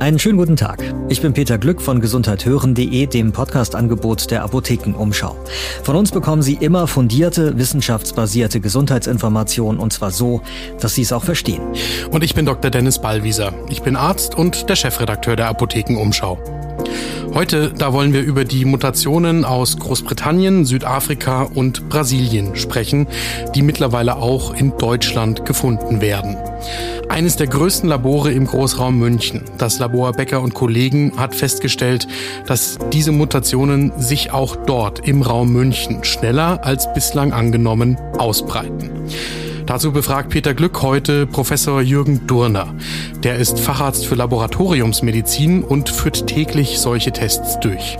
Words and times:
Einen 0.00 0.18
schönen 0.18 0.38
guten 0.38 0.56
Tag. 0.56 0.82
Ich 1.10 1.20
bin 1.20 1.34
Peter 1.34 1.58
Glück 1.58 1.82
von 1.82 2.00
gesundheithören.de, 2.00 3.04
dem 3.04 3.32
Podcast-Angebot 3.32 4.30
der 4.30 4.42
Apothekenumschau. 4.44 5.36
Von 5.82 5.94
uns 5.94 6.10
bekommen 6.10 6.40
Sie 6.40 6.54
immer 6.54 6.86
fundierte, 6.86 7.58
wissenschaftsbasierte 7.58 8.60
Gesundheitsinformationen 8.60 9.78
und 9.78 9.92
zwar 9.92 10.10
so, 10.10 10.40
dass 10.80 10.94
Sie 10.94 11.02
es 11.02 11.12
auch 11.12 11.24
verstehen. 11.24 11.60
Und 12.10 12.24
ich 12.24 12.34
bin 12.34 12.46
Dr. 12.46 12.70
Dennis 12.70 12.98
Ballwieser. 12.98 13.52
Ich 13.68 13.82
bin 13.82 13.94
Arzt 13.94 14.34
und 14.34 14.70
der 14.70 14.76
Chefredakteur 14.76 15.36
der 15.36 15.48
Apothekenumschau. 15.48 16.38
Heute, 17.34 17.70
da 17.76 17.92
wollen 17.92 18.14
wir 18.14 18.22
über 18.22 18.46
die 18.46 18.64
Mutationen 18.64 19.44
aus 19.44 19.76
Großbritannien, 19.76 20.64
Südafrika 20.64 21.42
und 21.42 21.90
Brasilien 21.90 22.56
sprechen, 22.56 23.06
die 23.54 23.60
mittlerweile 23.60 24.16
auch 24.16 24.54
in 24.54 24.72
Deutschland 24.78 25.44
gefunden 25.44 26.00
werden. 26.00 26.38
Eines 27.08 27.36
der 27.36 27.46
größten 27.46 27.88
Labore 27.88 28.32
im 28.32 28.46
Großraum 28.46 28.98
München, 28.98 29.42
das 29.58 29.78
Labor 29.78 30.12
Becker 30.12 30.40
und 30.40 30.54
Kollegen, 30.54 31.12
hat 31.16 31.34
festgestellt, 31.34 32.06
dass 32.46 32.78
diese 32.92 33.12
Mutationen 33.12 33.92
sich 33.98 34.32
auch 34.32 34.56
dort 34.56 35.06
im 35.06 35.22
Raum 35.22 35.52
München 35.52 36.04
schneller 36.04 36.64
als 36.64 36.92
bislang 36.92 37.32
angenommen 37.32 37.98
ausbreiten. 38.18 38.90
Dazu 39.66 39.92
befragt 39.92 40.30
Peter 40.30 40.52
Glück 40.52 40.82
heute 40.82 41.26
Professor 41.26 41.80
Jürgen 41.80 42.26
Durner. 42.26 42.74
Der 43.22 43.36
ist 43.36 43.60
Facharzt 43.60 44.04
für 44.04 44.16
Laboratoriumsmedizin 44.16 45.62
und 45.62 45.88
führt 45.88 46.26
täglich 46.26 46.80
solche 46.80 47.12
Tests 47.12 47.60
durch. 47.60 47.96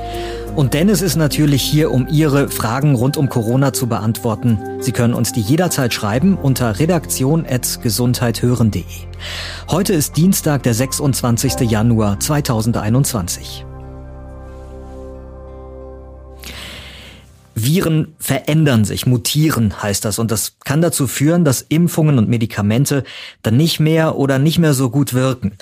Und 0.61 0.75
Dennis 0.75 1.01
ist 1.01 1.17
natürlich 1.17 1.63
hier, 1.63 1.91
um 1.91 2.07
Ihre 2.07 2.51
Fragen 2.51 2.95
rund 2.95 3.17
um 3.17 3.31
Corona 3.31 3.73
zu 3.73 3.87
beantworten. 3.87 4.59
Sie 4.81 4.93
können 4.93 5.15
uns 5.15 5.33
die 5.33 5.41
jederzeit 5.41 5.95
schreiben 5.95 6.37
unter 6.37 6.79
redaktion.gesundheithören.de. 6.79 8.85
Heute 9.71 9.95
ist 9.95 10.19
Dienstag, 10.19 10.63
der 10.65 10.75
26. 10.75 11.61
Januar 11.61 12.21
2021. 12.21 13.65
Viren 17.55 18.15
verändern 18.19 18.85
sich, 18.85 19.07
mutieren 19.07 19.83
heißt 19.83 20.05
das. 20.05 20.19
Und 20.19 20.31
das 20.31 20.57
kann 20.67 20.83
dazu 20.83 21.07
führen, 21.07 21.47
dass 21.47 21.63
Impfungen 21.63 22.19
und 22.19 22.29
Medikamente 22.29 23.05
dann 23.41 23.57
nicht 23.57 23.81
mehr 23.81 24.17
oder 24.17 24.39
nicht 24.39 24.59
mehr 24.59 24.75
so 24.75 24.91
gut 24.91 25.15
wirken. 25.15 25.53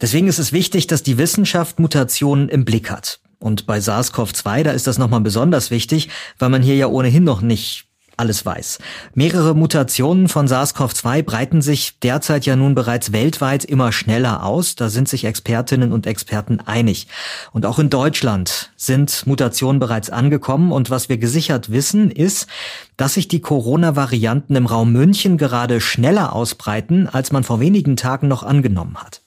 Deswegen 0.00 0.28
ist 0.28 0.38
es 0.38 0.52
wichtig, 0.52 0.86
dass 0.86 1.02
die 1.02 1.18
Wissenschaft 1.18 1.80
Mutationen 1.80 2.48
im 2.48 2.64
Blick 2.64 2.92
hat. 2.92 3.18
Und 3.38 3.66
bei 3.66 3.78
SARS-CoV-2, 3.78 4.64
da 4.64 4.70
ist 4.72 4.86
das 4.86 4.98
nochmal 4.98 5.20
besonders 5.20 5.70
wichtig, 5.70 6.08
weil 6.38 6.48
man 6.48 6.62
hier 6.62 6.76
ja 6.76 6.88
ohnehin 6.88 7.24
noch 7.24 7.40
nicht 7.40 7.88
alles 8.18 8.44
weiß. 8.44 8.78
Mehrere 9.14 9.54
Mutationen 9.54 10.28
von 10.28 10.48
SARS-CoV-2 10.48 11.22
breiten 11.22 11.62
sich 11.62 12.00
derzeit 12.00 12.46
ja 12.46 12.56
nun 12.56 12.74
bereits 12.74 13.12
weltweit 13.12 13.64
immer 13.64 13.92
schneller 13.92 14.44
aus. 14.44 14.74
Da 14.74 14.88
sind 14.88 15.08
sich 15.08 15.24
Expertinnen 15.24 15.92
und 15.92 16.06
Experten 16.06 16.60
einig. 16.60 17.06
Und 17.52 17.64
auch 17.64 17.78
in 17.78 17.90
Deutschland 17.90 18.70
sind 18.76 19.26
Mutationen 19.26 19.78
bereits 19.78 20.10
angekommen. 20.10 20.72
Und 20.72 20.90
was 20.90 21.08
wir 21.08 21.18
gesichert 21.18 21.70
wissen, 21.70 22.10
ist, 22.10 22.48
dass 22.96 23.14
sich 23.14 23.28
die 23.28 23.40
Corona-Varianten 23.40 24.56
im 24.56 24.66
Raum 24.66 24.92
München 24.92 25.38
gerade 25.38 25.80
schneller 25.80 26.32
ausbreiten, 26.32 27.06
als 27.06 27.30
man 27.30 27.44
vor 27.44 27.60
wenigen 27.60 27.96
Tagen 27.96 28.26
noch 28.26 28.42
angenommen 28.42 28.96
hat. 28.96 29.22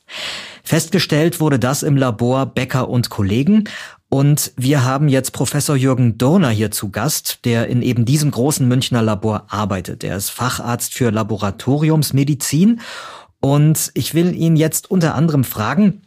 Festgestellt 0.64 1.40
wurde 1.40 1.60
das 1.60 1.82
im 1.82 1.98
Labor 1.98 2.46
Becker 2.46 2.90
und 2.90 3.10
Kollegen 3.10 3.64
und 4.14 4.52
wir 4.58 4.84
haben 4.84 5.08
jetzt 5.08 5.32
Professor 5.32 5.78
Jürgen 5.78 6.18
Dorner 6.18 6.50
hier 6.50 6.70
zu 6.70 6.90
Gast, 6.90 7.46
der 7.46 7.68
in 7.68 7.82
eben 7.82 8.04
diesem 8.04 8.30
großen 8.30 8.68
Münchner 8.68 9.02
Labor 9.02 9.46
arbeitet. 9.48 10.04
Er 10.04 10.18
ist 10.18 10.32
Facharzt 10.32 10.94
für 10.94 11.12
Laboratoriumsmedizin. 11.12 12.82
Und 13.40 13.90
ich 13.94 14.14
will 14.14 14.36
ihn 14.36 14.58
jetzt 14.58 14.92
unter 14.92 15.16
anderem 15.16 15.46
fragen, 15.46 16.02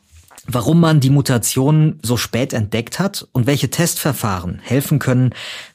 warum 0.47 0.81
man 0.81 1.01
die 1.01 1.09
Mutationen 1.09 1.99
so 2.03 2.19
spät 2.19 2.53
entdeckt 2.53 2.99
hat 2.99 3.27
und 3.33 3.47
welche 3.47 3.71
Testverfahren 3.71 4.61
helfen 4.63 4.99
können, 4.99 5.31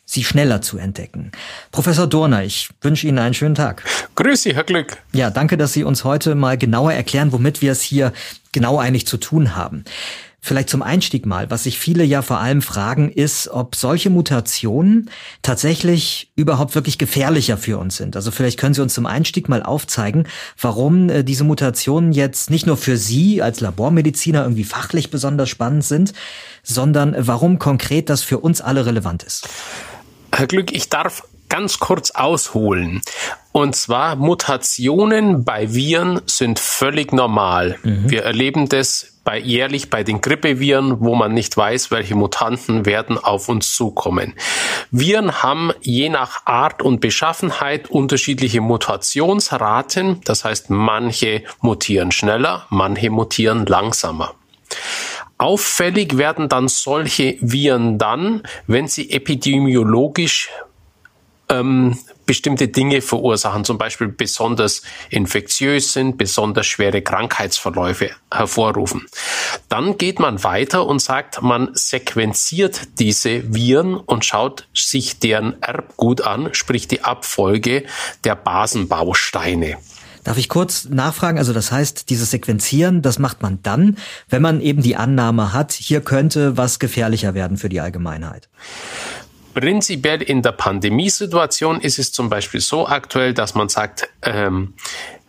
sie 0.05 0.23
schneller 0.23 0.61
zu 0.61 0.77
entdecken. 0.77 1.31
Professor 1.71 2.05
Dorner, 2.05 2.43
ich 2.43 2.69
wünsche 2.81 3.07
Ihnen 3.07 3.17
einen 3.17 3.33
schönen 3.33 3.55
Tag. 3.55 3.83
Grüß 4.13 4.43
Sie, 4.43 4.53
Herr 4.53 4.65
Glück. 4.65 4.97
Ja, 5.13 5.31
danke, 5.31 5.57
dass 5.57 5.73
Sie 5.73 5.83
uns 5.83 6.03
heute 6.03 6.35
mal 6.35 6.59
genauer 6.59 6.93
erklären, 6.93 7.31
womit 7.31 7.63
wir 7.63 7.71
es 7.71 7.81
hier 7.81 8.13
genau 8.51 8.77
eigentlich 8.77 9.07
zu 9.07 9.17
tun 9.17 9.55
haben. 9.55 9.83
Vielleicht 10.49 10.71
zum 10.71 10.81
Einstieg 10.81 11.27
mal, 11.27 11.51
was 11.51 11.65
sich 11.65 11.77
viele 11.77 12.03
ja 12.03 12.23
vor 12.23 12.39
allem 12.39 12.63
fragen, 12.63 13.11
ist, 13.11 13.49
ob 13.49 13.75
solche 13.75 14.09
Mutationen 14.09 15.11
tatsächlich 15.43 16.31
überhaupt 16.35 16.73
wirklich 16.73 16.97
gefährlicher 16.97 17.55
für 17.55 17.77
uns 17.77 17.97
sind. 17.97 18.15
Also 18.15 18.31
vielleicht 18.31 18.59
können 18.59 18.73
Sie 18.73 18.81
uns 18.81 18.95
zum 18.95 19.05
Einstieg 19.05 19.47
mal 19.47 19.61
aufzeigen, 19.61 20.27
warum 20.59 21.07
äh, 21.11 21.23
diese 21.23 21.43
Mutationen 21.43 22.13
jetzt 22.13 22.49
nicht 22.49 22.65
nur 22.65 22.77
für 22.77 22.97
Sie 22.97 23.43
als 23.43 23.59
Labormediziner 23.59 24.41
irgendwie 24.41 24.63
fachlich 24.63 25.11
besonders 25.11 25.49
spannend 25.49 25.83
sind, 25.83 26.13
sondern 26.63 27.15
warum 27.15 27.59
konkret 27.59 28.09
das 28.09 28.23
für 28.23 28.39
uns 28.39 28.59
alle 28.59 28.87
relevant 28.87 29.21
ist. 29.21 29.47
Herr 30.33 30.47
Glück, 30.47 30.71
ich 30.71 30.89
darf 30.89 31.21
ganz 31.49 31.77
kurz 31.77 32.09
ausholen. 32.09 33.03
Und 33.51 33.75
zwar 33.75 34.15
Mutationen 34.15 35.43
bei 35.43 35.73
Viren 35.73 36.21
sind 36.25 36.57
völlig 36.57 37.11
normal. 37.13 37.77
Mhm. 37.83 38.09
Wir 38.09 38.23
erleben 38.23 38.69
das 38.69 39.08
bei, 39.23 39.39
jährlich 39.39 39.89
bei 39.89 40.03
den 40.03 40.21
Grippeviren, 40.21 41.01
wo 41.01 41.15
man 41.15 41.33
nicht 41.33 41.55
weiß, 41.55 41.91
welche 41.91 42.15
Mutanten 42.15 42.85
werden 42.85 43.17
auf 43.17 43.49
uns 43.49 43.75
zukommen. 43.75 44.33
Viren 44.91 45.43
haben 45.43 45.71
je 45.81 46.09
nach 46.09 46.45
Art 46.45 46.81
und 46.81 46.99
Beschaffenheit 46.99 47.89
unterschiedliche 47.89 48.61
Mutationsraten. 48.61 50.21
Das 50.25 50.45
heißt, 50.45 50.69
manche 50.69 51.43
mutieren 51.61 52.11
schneller, 52.11 52.65
manche 52.69 53.09
mutieren 53.09 53.65
langsamer. 53.65 54.33
Auffällig 55.37 56.17
werden 56.17 56.49
dann 56.49 56.67
solche 56.67 57.37
Viren 57.39 57.97
dann, 57.97 58.43
wenn 58.67 58.87
sie 58.87 59.09
epidemiologisch 59.11 60.49
ähm, 61.49 61.97
bestimmte 62.29 62.67
Dinge 62.67 63.01
verursachen, 63.01 63.65
zum 63.65 63.79
Beispiel 63.79 64.07
besonders 64.07 64.83
infektiös 65.09 65.93
sind, 65.93 66.19
besonders 66.19 66.67
schwere 66.67 67.01
Krankheitsverläufe 67.01 68.11
hervorrufen. 68.31 69.07
Dann 69.67 69.97
geht 69.97 70.19
man 70.19 70.43
weiter 70.43 70.85
und 70.85 71.01
sagt, 71.01 71.41
man 71.41 71.71
sequenziert 71.73 72.99
diese 72.99 73.51
Viren 73.51 73.95
und 73.95 74.25
schaut 74.25 74.67
sich 74.75 75.17
deren 75.17 75.59
Erbgut 75.63 76.21
an, 76.21 76.49
sprich 76.51 76.87
die 76.87 77.03
Abfolge 77.03 77.85
der 78.23 78.35
Basenbausteine. 78.35 79.77
Darf 80.23 80.37
ich 80.37 80.49
kurz 80.49 80.85
nachfragen? 80.85 81.39
Also 81.39 81.51
das 81.51 81.71
heißt, 81.71 82.11
dieses 82.11 82.29
Sequenzieren, 82.29 83.01
das 83.01 83.17
macht 83.17 83.41
man 83.41 83.57
dann, 83.63 83.97
wenn 84.27 84.43
man 84.43 84.61
eben 84.61 84.83
die 84.83 84.97
Annahme 84.97 85.51
hat, 85.51 85.71
hier 85.71 86.01
könnte 86.01 86.57
was 86.57 86.77
gefährlicher 86.77 87.33
werden 87.33 87.57
für 87.57 87.69
die 87.69 87.79
Allgemeinheit. 87.79 88.49
Prinzipiell 89.59 90.21
in 90.21 90.41
der 90.41 90.53
Pandemiesituation 90.53 91.81
ist 91.81 91.99
es 91.99 92.13
zum 92.13 92.29
Beispiel 92.29 92.61
so 92.61 92.87
aktuell, 92.87 93.33
dass 93.33 93.55
man 93.55 93.67
sagt, 93.67 94.07
ähm, 94.21 94.73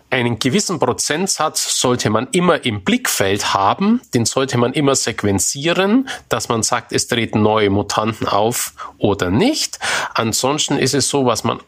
einen 0.09 0.39
gewissen 0.39 0.79
Prozentsatz 0.79 1.81
sollte 1.81 2.11
man 2.11 2.29
immer 2.31 2.65
im 2.65 2.85
Blickfeld 2.85 3.55
haben, 3.55 4.01
den 4.15 4.27
sollte 4.27 4.57
man 4.57 4.73
immer 4.73 4.95
sequenzieren, 4.95 6.09
dass 6.29 6.49
man 6.49 6.63
sagt, 6.63 6.93
es 6.93 7.09
treten 7.09 7.43
neue 7.43 7.71
Mutanten 7.71 8.29
auf 8.29 8.75
oder 8.99 9.33
nicht. 9.33 9.81
Ansonsten 10.15 10.79
ist 10.79 10.95
es 10.95 11.09
so, 11.09 11.27
was 11.27 11.43
man 11.43 11.59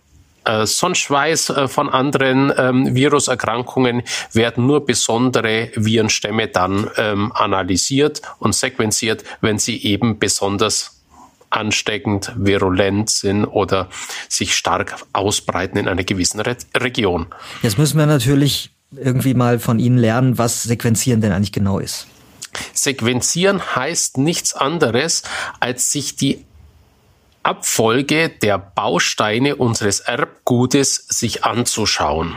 äh, 0.45 0.65
sonst 0.65 1.11
weiß 1.11 1.51
äh, 1.51 1.67
von 1.67 1.89
anderen 1.89 2.53
ähm, 2.57 2.95
Viruserkrankungen, 2.95 4.05
werden 4.33 4.69
nur 4.69 4.87
besondere 4.87 5.71
Virenstämme 5.75 6.47
dann 6.47 6.89
ähm, 6.97 7.33
analysiert 7.33 8.23
und 8.39 8.55
sequenziert, 8.55 9.25
wenn 9.41 9.59
sie 9.59 9.83
eben 9.83 10.21
besonders 10.21 11.02
ansteckend, 11.53 12.33
virulent 12.37 13.11
sind 13.11 13.45
oder 13.45 13.89
sich 14.29 14.55
stark 14.55 14.97
ausbreiten 15.13 15.79
in 15.79 15.89
einer 15.89 16.05
gewissen 16.05 16.41
Re 16.41 16.57
Region. 16.77 17.27
Jetzt 17.63 17.79
müssen 17.79 17.99
wir 17.99 18.07
natürlich 18.07 18.71
irgendwie 18.97 19.35
mal 19.35 19.59
von 19.59 19.79
Ihnen 19.79 19.99
lernen, 19.99 20.39
was 20.39 20.63
Sequenzieren 20.63 21.21
denn 21.21 21.33
eigentlich 21.33 21.53
genau 21.53 21.79
ist. 21.79 22.07
Sequenzieren 22.75 23.75
heißt 23.77 24.19
nichts 24.19 24.55
anderes, 24.55 25.23
als 25.61 25.93
sich 25.93 26.17
die 26.17 26.45
Abfolge 27.43 28.29
der 28.29 28.59
Bausteine 28.59 29.57
unseres 29.57 30.01
Erbgutes 30.01 31.07
sich 31.09 31.45
anzuschauen. 31.45 32.37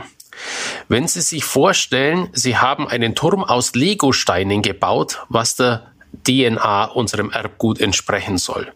Wenn 0.88 1.06
Sie 1.08 1.20
sich 1.20 1.44
vorstellen, 1.44 2.28
Sie 2.32 2.56
haben 2.56 2.88
einen 2.88 3.14
Turm 3.14 3.44
aus 3.44 3.74
Legosteinen 3.74 4.62
gebaut, 4.62 5.24
was 5.28 5.56
der 5.56 5.92
DNA 6.24 6.84
unserem 6.86 7.30
Erbgut 7.30 7.80
entsprechen 7.80 8.38
soll. 8.38 8.72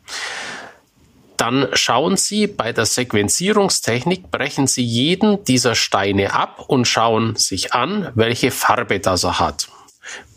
Dann 1.37 1.69
schauen 1.72 2.16
Sie 2.16 2.46
bei 2.46 2.72
der 2.72 2.84
Sequenzierungstechnik, 2.84 4.31
brechen 4.31 4.66
Sie 4.66 4.84
jeden 4.84 5.42
dieser 5.44 5.75
Steine 5.75 6.34
ab 6.34 6.64
und 6.66 6.87
schauen 6.87 7.37
sich 7.37 7.72
an, 7.72 8.10
welche 8.14 8.50
Farbe 8.50 9.00
das 9.00 9.25
er 9.25 9.40
hat. 9.40 9.69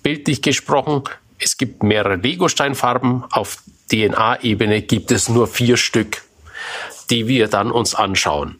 Bildlich 0.01 0.41
gesprochen 0.41 1.03
es 1.43 1.57
gibt 1.57 1.83
mehrere 1.83 2.15
Legosteinfarben. 2.15 3.25
Auf 3.31 3.63
DNA-Ebene 3.91 4.81
gibt 4.81 5.11
es 5.11 5.27
nur 5.27 5.47
vier 5.47 5.77
Stück, 5.77 6.23
die 7.09 7.27
wir 7.27 7.47
dann 7.49 7.69
uns 7.69 7.95
anschauen. 7.95 8.59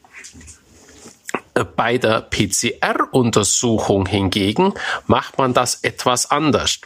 Bei 1.76 1.98
der 1.98 2.22
PCR-Untersuchung 2.22 4.06
hingegen 4.06 4.74
macht 5.08 5.38
man 5.38 5.54
das 5.54 5.84
etwas 5.84 6.30
anders. 6.30 6.80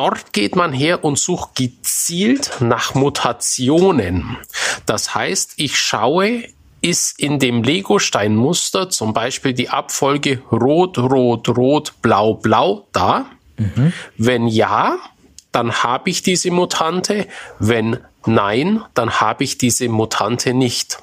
Dort 0.00 0.32
geht 0.32 0.56
man 0.56 0.72
her 0.72 1.04
und 1.04 1.18
sucht 1.18 1.56
gezielt 1.56 2.52
nach 2.60 2.94
Mutationen. 2.94 4.38
Das 4.86 5.14
heißt, 5.14 5.52
ich 5.58 5.78
schaue, 5.78 6.44
ist 6.80 7.20
in 7.20 7.38
dem 7.38 7.62
Lego-Steinmuster 7.62 8.88
zum 8.88 9.12
Beispiel 9.12 9.52
die 9.52 9.68
Abfolge 9.68 10.40
Rot, 10.50 10.96
Rot, 10.96 11.50
Rot, 11.50 11.92
Blau, 12.00 12.32
Blau 12.32 12.88
da? 12.92 13.26
Mhm. 13.58 13.92
Wenn 14.16 14.46
ja, 14.46 14.96
dann 15.52 15.70
habe 15.82 16.08
ich 16.08 16.22
diese 16.22 16.50
Mutante. 16.50 17.26
Wenn 17.58 17.98
nein, 18.24 18.82
dann 18.94 19.20
habe 19.20 19.44
ich 19.44 19.58
diese 19.58 19.90
Mutante 19.90 20.54
nicht. 20.54 21.02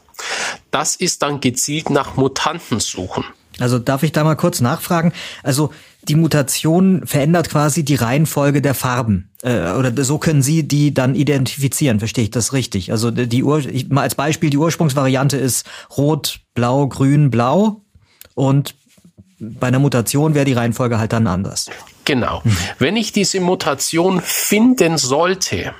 Das 0.71 0.95
ist 0.95 1.21
dann 1.21 1.39
gezielt 1.39 1.91
nach 1.91 2.15
Mutanten 2.15 2.79
suchen. 2.79 3.25
Also 3.59 3.79
darf 3.79 4.03
ich 4.03 4.11
da 4.11 4.23
mal 4.23 4.35
kurz 4.35 4.61
nachfragen? 4.61 5.13
Also 5.43 5.71
die 6.03 6.15
Mutation 6.15 7.05
verändert 7.05 7.49
quasi 7.49 7.83
die 7.83 7.95
Reihenfolge 7.95 8.61
der 8.61 8.73
Farben. 8.73 9.31
Äh, 9.41 9.71
oder 9.71 9.91
so 10.03 10.17
können 10.17 10.41
Sie 10.41 10.67
die 10.67 10.93
dann 10.93 11.15
identifizieren, 11.15 11.99
verstehe 11.99 12.25
ich 12.25 12.31
das 12.31 12.53
richtig? 12.53 12.91
Also 12.91 13.11
die 13.11 13.43
Ur 13.43 13.59
ich, 13.59 13.89
mal 13.89 14.01
als 14.01 14.15
Beispiel, 14.15 14.49
die 14.49 14.57
Ursprungsvariante 14.57 15.37
ist 15.37 15.65
Rot, 15.97 16.39
Blau, 16.53 16.87
Grün, 16.87 17.29
Blau 17.29 17.81
und 18.35 18.75
bei 19.39 19.67
einer 19.67 19.79
Mutation 19.79 20.33
wäre 20.33 20.45
die 20.45 20.53
Reihenfolge 20.53 20.97
halt 20.97 21.13
dann 21.13 21.27
anders. 21.27 21.69
Genau. 22.05 22.41
Wenn 22.79 22.95
ich 22.95 23.11
diese 23.11 23.39
Mutation 23.39 24.21
finden 24.21 24.97
sollte, 24.97 25.73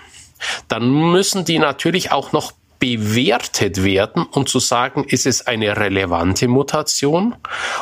dann 0.68 1.12
müssen 1.12 1.46
die 1.46 1.58
natürlich 1.58 2.12
auch 2.12 2.34
noch 2.34 2.52
bewertet 2.80 3.84
werden 3.84 4.24
und 4.24 4.50
zu 4.50 4.60
sagen, 4.60 5.04
ist 5.04 5.26
es 5.26 5.48
eine 5.48 5.78
relevante 5.78 6.48
Mutation 6.48 7.36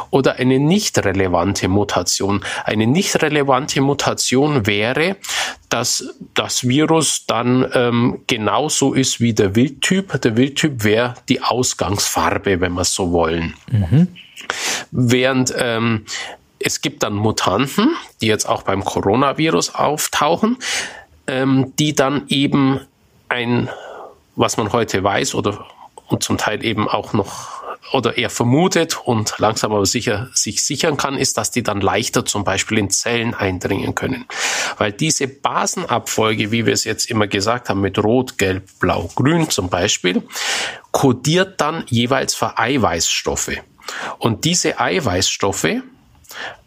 oder 0.09 0.35
eine 0.35 0.59
nicht 0.59 0.97
relevante 1.03 1.67
Mutation. 1.67 2.43
Eine 2.63 2.87
nicht 2.87 3.21
relevante 3.21 3.81
Mutation 3.81 4.65
wäre, 4.65 5.17
dass 5.69 6.13
das 6.33 6.67
Virus 6.67 7.25
dann 7.25 7.69
ähm, 7.73 8.21
genauso 8.27 8.93
ist 8.93 9.19
wie 9.19 9.33
der 9.33 9.55
Wildtyp. 9.55 10.21
Der 10.21 10.37
Wildtyp 10.37 10.83
wäre 10.83 11.15
die 11.27 11.41
Ausgangsfarbe, 11.41 12.61
wenn 12.61 12.73
wir 12.73 12.81
es 12.81 12.93
so 12.93 13.11
wollen. 13.11 13.53
Mhm. 13.69 14.07
Während 14.91 15.53
ähm, 15.57 16.05
es 16.59 16.81
gibt 16.81 17.03
dann 17.03 17.13
Mutanten, 17.13 17.95
die 18.21 18.27
jetzt 18.27 18.47
auch 18.47 18.63
beim 18.63 18.83
Coronavirus 18.83 19.75
auftauchen, 19.75 20.57
ähm, 21.27 21.73
die 21.77 21.93
dann 21.93 22.23
eben 22.27 22.79
ein 23.27 23.69
was 24.35 24.57
man 24.57 24.71
heute 24.73 25.03
weiß 25.03 25.35
oder 25.35 25.65
und 26.07 26.23
zum 26.23 26.37
Teil 26.37 26.63
eben 26.63 26.87
auch 26.87 27.13
noch 27.13 27.65
oder 27.91 28.17
eher 28.17 28.29
vermutet 28.29 28.99
und 29.05 29.35
langsam 29.37 29.71
aber 29.71 29.85
sicher 29.85 30.29
sich 30.33 30.63
sichern 30.63 30.97
kann, 30.97 31.17
ist, 31.17 31.37
dass 31.37 31.51
die 31.51 31.63
dann 31.63 31.81
leichter 31.81 32.25
zum 32.25 32.43
Beispiel 32.43 32.79
in 32.79 32.89
Zellen 32.89 33.33
eindringen 33.33 33.95
können. 33.95 34.25
Weil 34.77 34.91
diese 34.91 35.27
Basenabfolge, 35.27 36.51
wie 36.51 36.65
wir 36.65 36.73
es 36.73 36.83
jetzt 36.83 37.09
immer 37.09 37.27
gesagt 37.27 37.69
haben, 37.69 37.81
mit 37.81 37.99
Rot, 38.03 38.37
Gelb, 38.37 38.67
Blau, 38.79 39.09
Grün 39.15 39.49
zum 39.49 39.69
Beispiel, 39.69 40.23
kodiert 40.91 41.61
dann 41.61 41.83
jeweils 41.87 42.33
für 42.33 42.57
Eiweißstoffe. 42.57 43.61
Und 44.17 44.45
diese 44.45 44.79
Eiweißstoffe 44.79 45.81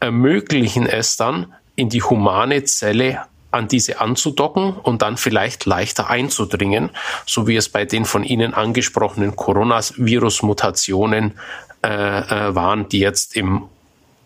ermöglichen 0.01 0.87
es 0.87 1.17
dann, 1.17 1.53
in 1.75 1.89
die 1.89 2.03
humane 2.03 2.65
Zelle 2.65 3.23
an 3.51 3.69
diese 3.69 4.01
anzudocken 4.01 4.75
und 4.75 5.03
dann 5.03 5.17
vielleicht 5.17 5.65
leichter 5.65 6.11
einzudringen, 6.11 6.91
so 7.27 7.47
wie 7.47 7.57
es 7.57 7.69
bei 7.69 7.85
den 7.85 8.05
von 8.05 8.25
Ihnen 8.25 8.55
angesprochenen 8.55 9.37
Coronavirus-Mutationen 9.37 11.35
äh, 11.83 11.89
äh, 11.89 12.55
waren, 12.55 12.89
die 12.89 12.99
jetzt 12.99 13.37
im, 13.37 13.65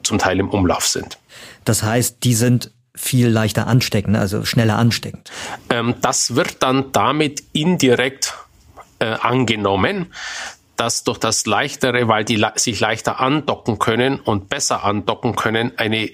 zum 0.03 0.19
Teil 0.19 0.41
im 0.41 0.51
Umlauf 0.51 0.87
sind. 0.87 1.19
Das 1.65 1.83
heißt, 1.83 2.25
die 2.25 2.35
sind 2.35 2.73
viel 2.95 3.29
leichter 3.29 3.67
ansteckend, 3.67 4.17
also 4.17 4.45
schneller 4.45 4.77
ansteckend. 4.77 5.31
Ähm, 5.71 5.95
das 6.01 6.35
wird 6.35 6.63
dann 6.63 6.93
damit 6.93 7.43
indirekt 7.53 8.35
äh, 8.99 9.07
angenommen, 9.07 10.13
dass 10.77 11.05
durch 11.05 11.19
das 11.19 11.47
Leichtere, 11.47 12.09
weil 12.09 12.25
die 12.25 12.45
sich 12.57 12.81
leichter 12.81 13.21
andocken 13.21 13.79
können 13.79 14.19
und 14.19 14.49
besser 14.49 14.85
andocken 14.85 15.37
können, 15.37 15.73
eine 15.77 16.11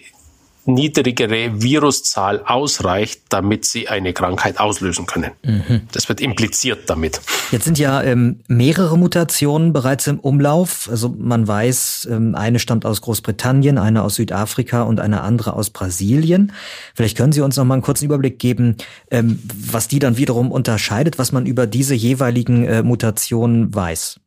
niedrigere 0.69 1.63
Viruszahl 1.63 2.43
ausreicht, 2.45 3.23
damit 3.31 3.65
sie 3.65 3.89
eine 3.89 4.13
Krankheit 4.13 4.61
auslösen 4.61 5.07
können. 5.07 5.33
Mhm. 5.43 5.83
Das 5.93 6.09
wird 6.09 6.21
impliziert 6.21 6.91
damit. 6.91 7.21
Jetzt 7.51 7.65
sind 7.65 7.79
ja 7.79 8.03
ähm, 8.03 8.41
mehrere 8.49 8.99
Mutationen 8.99 9.73
bereits 9.73 10.07
im 10.07 10.21
Umlauf. 10.21 10.89
Also 10.91 11.09
man 11.09 11.49
weiß, 11.49 12.09
ähm, 12.11 12.35
eine 12.35 12.59
stammt 12.59 12.85
aus 12.85 13.01
Großbritannien, 13.01 13.79
eine 13.79 14.03
aus 14.03 14.17
Südafrika 14.17 14.83
und 14.83 15.01
eine 15.01 15.23
andere 15.23 15.55
aus 15.55 15.71
Brasilien. 15.71 16.53
Vielleicht 16.95 17.17
können 17.17 17.33
Sie 17.33 17.41
uns 17.41 17.57
noch 17.57 17.65
mal 17.65 17.75
einen 17.75 17.83
kurzen 17.83 18.05
Überblick 18.05 18.39
geben, 18.39 18.77
ähm, 19.11 19.43
was 19.71 19.89
die 19.89 19.99
dann 19.99 20.19
wiederum 20.19 20.53
unterscheidet, 20.53 21.19
was 21.19 21.33
man 21.33 21.47
über 21.47 21.67
diese 21.67 21.95
jeweiligen 21.95 22.67
äh, 22.67 22.83
Mutationen 22.83 23.75
weiß. 23.75 24.21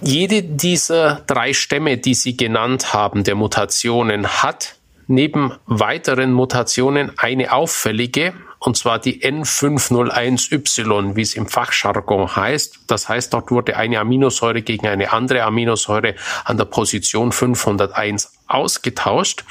Jede 0.00 0.42
dieser 0.42 1.22
drei 1.26 1.52
Stämme, 1.52 1.96
die 1.96 2.14
Sie 2.14 2.36
genannt 2.36 2.92
haben, 2.92 3.22
der 3.22 3.36
Mutationen, 3.36 4.26
hat 4.26 4.74
neben 5.12 5.52
weiteren 5.66 6.32
Mutationen 6.32 7.12
eine 7.18 7.52
auffällige, 7.52 8.34
und 8.58 8.76
zwar 8.76 8.98
die 8.98 9.22
N501Y, 9.22 11.16
wie 11.16 11.22
es 11.22 11.34
im 11.34 11.48
Fachjargon 11.48 12.34
heißt. 12.34 12.80
Das 12.86 13.08
heißt, 13.08 13.32
dort 13.32 13.50
wurde 13.50 13.76
eine 13.76 13.98
Aminosäure 13.98 14.62
gegen 14.62 14.86
eine 14.86 15.12
andere 15.12 15.42
Aminosäure 15.42 16.14
an 16.44 16.56
der 16.56 16.64
Position 16.64 17.32
501 17.32 18.32
ausgetauscht 18.46 19.44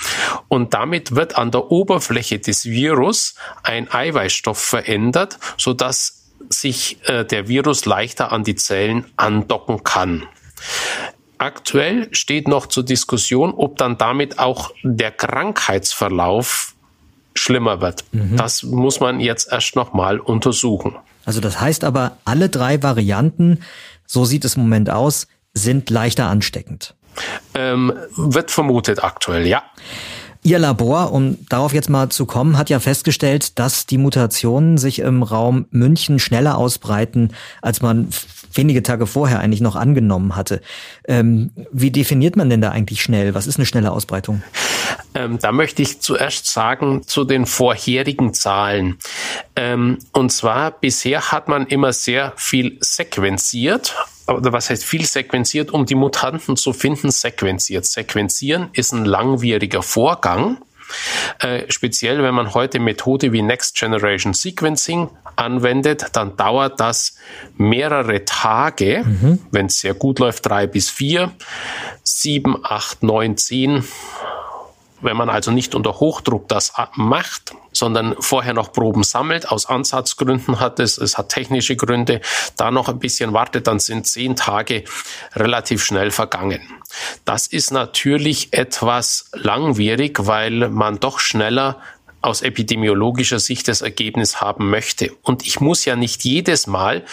und 0.47 0.73
damit 0.73 1.15
wird 1.15 1.37
an 1.37 1.51
der 1.51 1.71
Oberfläche 1.71 2.39
des 2.39 2.65
Virus 2.65 3.35
ein 3.63 3.91
Eiweißstoff 3.91 4.57
verändert, 4.57 5.39
sodass 5.57 6.29
sich 6.49 6.97
äh, 7.07 7.25
der 7.25 7.47
Virus 7.47 7.85
leichter 7.85 8.31
an 8.31 8.43
die 8.43 8.55
Zellen 8.55 9.05
andocken 9.17 9.83
kann. 9.83 10.27
Aktuell 11.41 12.07
steht 12.11 12.47
noch 12.47 12.67
zur 12.67 12.85
Diskussion, 12.85 13.55
ob 13.55 13.75
dann 13.77 13.97
damit 13.97 14.37
auch 14.37 14.69
der 14.83 15.09
Krankheitsverlauf 15.09 16.75
schlimmer 17.33 17.81
wird. 17.81 18.05
Mhm. 18.11 18.37
Das 18.37 18.61
muss 18.61 18.99
man 18.99 19.19
jetzt 19.19 19.51
erst 19.51 19.75
noch 19.75 19.91
mal 19.91 20.19
untersuchen. 20.19 20.95
Also 21.25 21.41
das 21.41 21.59
heißt 21.59 21.83
aber, 21.83 22.17
alle 22.25 22.49
drei 22.49 22.83
Varianten, 22.83 23.61
so 24.05 24.23
sieht 24.23 24.45
es 24.45 24.55
im 24.55 24.61
Moment 24.61 24.91
aus, 24.91 25.25
sind 25.55 25.89
leichter 25.89 26.27
ansteckend. 26.27 26.93
Ähm, 27.55 27.91
wird 28.15 28.51
vermutet 28.51 29.03
aktuell, 29.03 29.47
ja. 29.47 29.63
Ihr 30.43 30.59
Labor, 30.59 31.11
um 31.11 31.39
darauf 31.49 31.73
jetzt 31.73 31.89
mal 31.89 32.09
zu 32.09 32.27
kommen, 32.27 32.59
hat 32.59 32.69
ja 32.69 32.79
festgestellt, 32.79 33.57
dass 33.57 33.87
die 33.87 33.97
Mutationen 33.97 34.77
sich 34.77 34.99
im 34.99 35.23
Raum 35.23 35.65
München 35.71 36.19
schneller 36.19 36.59
ausbreiten, 36.59 37.33
als 37.63 37.81
man 37.81 38.09
wenige 38.53 38.83
Tage 38.83 39.07
vorher 39.07 39.39
eigentlich 39.39 39.61
noch 39.61 39.75
angenommen 39.75 40.35
hatte. 40.35 40.61
Ähm, 41.07 41.51
wie 41.71 41.91
definiert 41.91 42.35
man 42.35 42.49
denn 42.49 42.61
da 42.61 42.71
eigentlich 42.71 43.01
schnell? 43.01 43.33
Was 43.33 43.47
ist 43.47 43.57
eine 43.57 43.65
schnelle 43.65 43.91
Ausbreitung? 43.91 44.43
Ähm, 45.13 45.39
da 45.39 45.51
möchte 45.51 45.81
ich 45.81 45.99
zuerst 46.01 46.47
sagen 46.47 47.03
zu 47.05 47.23
den 47.23 47.45
vorherigen 47.45 48.33
Zahlen. 48.33 48.97
Ähm, 49.55 49.99
und 50.13 50.31
zwar 50.31 50.71
bisher 50.71 51.31
hat 51.31 51.47
man 51.47 51.67
immer 51.67 51.93
sehr 51.93 52.33
viel 52.37 52.77
sequenziert, 52.79 53.95
oder 54.27 54.53
was 54.53 54.69
heißt 54.69 54.85
viel 54.85 55.05
sequenziert, 55.05 55.71
um 55.71 55.85
die 55.85 55.95
Mutanten 55.95 56.55
zu 56.55 56.73
finden, 56.73 57.11
sequenziert. 57.11 57.85
Sequenzieren 57.85 58.69
ist 58.73 58.93
ein 58.93 59.05
langwieriger 59.05 59.83
Vorgang. 59.83 60.57
Äh, 61.39 61.63
speziell, 61.69 62.23
wenn 62.23 62.33
man 62.33 62.53
heute 62.53 62.79
Methode 62.79 63.31
wie 63.31 63.41
Next 63.41 63.77
Generation 63.77 64.33
Sequencing 64.33 65.09
anwendet, 65.35 66.07
dann 66.13 66.35
dauert 66.37 66.79
das 66.79 67.15
mehrere 67.57 68.25
Tage, 68.25 69.03
mhm. 69.05 69.39
wenn 69.51 69.67
es 69.67 69.79
sehr 69.79 69.93
gut 69.93 70.19
läuft, 70.19 70.45
drei 70.45 70.67
bis 70.67 70.89
vier, 70.89 71.31
sieben, 72.03 72.57
acht, 72.63 73.03
neun, 73.03 73.37
zehn. 73.37 73.83
Wenn 75.01 75.17
man 75.17 75.29
also 75.29 75.51
nicht 75.51 75.75
unter 75.75 75.99
Hochdruck 75.99 76.47
das 76.47 76.73
macht, 76.95 77.53
sondern 77.71 78.15
vorher 78.19 78.53
noch 78.53 78.71
Proben 78.71 79.03
sammelt, 79.03 79.49
aus 79.49 79.65
Ansatzgründen 79.65 80.59
hat 80.59 80.79
es, 80.79 80.97
es 80.97 81.17
hat 81.17 81.29
technische 81.29 81.75
Gründe, 81.75 82.21
da 82.57 82.71
noch 82.71 82.89
ein 82.89 82.99
bisschen 82.99 83.33
wartet, 83.33 83.67
dann 83.67 83.79
sind 83.79 84.07
zehn 84.07 84.35
Tage 84.35 84.83
relativ 85.35 85.83
schnell 85.83 86.11
vergangen. 86.11 86.61
Das 87.25 87.47
ist 87.47 87.71
natürlich 87.71 88.53
etwas 88.53 89.29
langwierig, 89.33 90.27
weil 90.27 90.69
man 90.69 90.99
doch 90.99 91.19
schneller 91.19 91.79
aus 92.21 92.41
epidemiologischer 92.41 93.39
Sicht 93.39 93.67
das 93.67 93.81
Ergebnis 93.81 94.41
haben 94.41 94.69
möchte. 94.69 95.11
Und 95.23 95.45
ich 95.47 95.59
muss 95.59 95.85
ja 95.85 95.95
nicht 95.95 96.23
jedes 96.23 96.67
Mal 96.67 97.03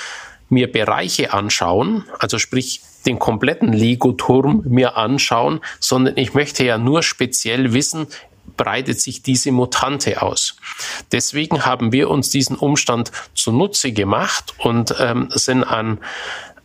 mir 0.51 0.71
Bereiche 0.71 1.33
anschauen, 1.33 2.05
also 2.19 2.39
sprich 2.39 2.81
den 3.09 3.19
kompletten 3.19 3.73
Lego-Turm 3.73 4.63
mir 4.69 4.97
anschauen, 4.97 5.61
sondern 5.81 6.17
ich 6.17 6.35
möchte 6.35 6.65
ja 6.65 6.79
nur 6.79 7.03
speziell 7.03 7.73
wissen, 7.73 8.07
breitet 8.57 9.01
sich 9.01 9.23
diese 9.23 9.51
Mutante 9.51 10.21
aus. 10.23 10.57
Deswegen 11.13 11.65
haben 11.65 11.93
wir 11.93 12.11
uns 12.11 12.29
diesen 12.31 12.57
Umstand 12.57 13.11
zunutze 13.35 13.93
gemacht 13.93 14.55
und 14.59 14.95
ähm, 15.01 15.29
sind 15.31 15.65
an 15.65 15.99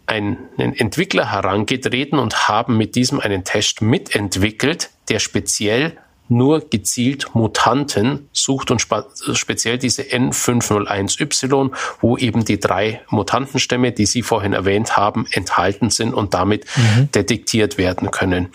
einen 0.05 0.49
Entwickler 0.57 1.31
herangetreten 1.31 2.19
und 2.19 2.49
haben 2.49 2.77
mit 2.77 2.95
diesem 2.95 3.21
einen 3.21 3.45
Test 3.45 3.81
mitentwickelt, 3.81 4.89
der 5.07 5.19
speziell 5.19 5.97
nur 6.37 6.69
gezielt 6.69 7.33
Mutanten 7.33 8.27
sucht 8.33 8.71
und 8.71 8.81
speziell 8.81 9.77
diese 9.77 10.03
N501Y, 10.03 11.71
wo 12.01 12.17
eben 12.17 12.45
die 12.45 12.59
drei 12.59 13.01
Mutantenstämme, 13.09 13.91
die 13.91 14.05
Sie 14.05 14.21
vorhin 14.21 14.53
erwähnt 14.53 14.97
haben, 14.97 15.25
enthalten 15.31 15.89
sind 15.89 16.13
und 16.13 16.33
damit 16.33 16.65
mhm. 16.75 17.11
detektiert 17.11 17.77
werden 17.77 18.11
können. 18.11 18.49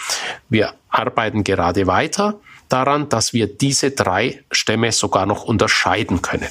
Wir 0.49 0.75
arbeiten 0.89 1.45
gerade 1.45 1.87
weiter 1.87 2.41
daran, 2.69 3.09
dass 3.09 3.33
wir 3.33 3.47
diese 3.47 3.91
drei 3.91 4.43
Stämme 4.51 4.93
sogar 4.93 5.27
noch 5.27 5.45
unterscheiden 5.45 6.23
können. 6.23 6.49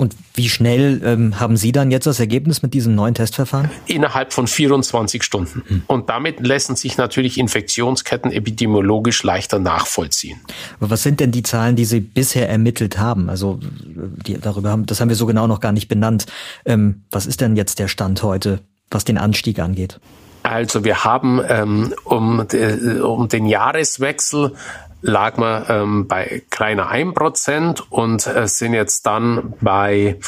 Und 0.00 0.16
wie 0.32 0.48
schnell 0.48 1.02
ähm, 1.04 1.40
haben 1.40 1.58
Sie 1.58 1.72
dann 1.72 1.90
jetzt 1.90 2.06
das 2.06 2.20
Ergebnis 2.20 2.62
mit 2.62 2.72
diesem 2.72 2.94
neuen 2.94 3.12
Testverfahren? 3.12 3.70
Innerhalb 3.84 4.32
von 4.32 4.46
24 4.46 5.22
Stunden. 5.22 5.62
Hm. 5.66 5.82
Und 5.88 6.08
damit 6.08 6.40
lassen 6.40 6.74
sich 6.74 6.96
natürlich 6.96 7.36
Infektionsketten 7.36 8.32
epidemiologisch 8.32 9.22
leichter 9.24 9.58
nachvollziehen. 9.58 10.40
Aber 10.78 10.88
was 10.88 11.02
sind 11.02 11.20
denn 11.20 11.32
die 11.32 11.42
Zahlen, 11.42 11.76
die 11.76 11.84
Sie 11.84 12.00
bisher 12.00 12.48
ermittelt 12.48 12.96
haben? 12.96 13.28
Also 13.28 13.60
die, 13.60 14.40
darüber 14.40 14.70
haben, 14.70 14.86
das 14.86 15.02
haben 15.02 15.10
wir 15.10 15.16
so 15.16 15.26
genau 15.26 15.46
noch 15.46 15.60
gar 15.60 15.72
nicht 15.72 15.88
benannt. 15.88 16.24
Ähm, 16.64 17.02
was 17.10 17.26
ist 17.26 17.42
denn 17.42 17.54
jetzt 17.54 17.78
der 17.78 17.88
Stand 17.88 18.22
heute, 18.22 18.60
was 18.90 19.04
den 19.04 19.18
Anstieg 19.18 19.58
angeht? 19.58 20.00
Also 20.44 20.82
wir 20.82 21.04
haben 21.04 21.42
ähm, 21.46 21.92
um, 22.04 22.48
de, 22.48 23.00
um 23.00 23.28
den 23.28 23.44
Jahreswechsel 23.44 24.54
lag 25.02 25.36
man 25.36 25.64
ähm, 25.68 26.08
bei 26.08 26.42
kleiner 26.50 26.90
1% 26.90 27.82
und 27.90 28.26
äh, 28.26 28.46
sind 28.46 28.74
jetzt 28.74 29.06
dann 29.06 29.54
bei 29.60 30.18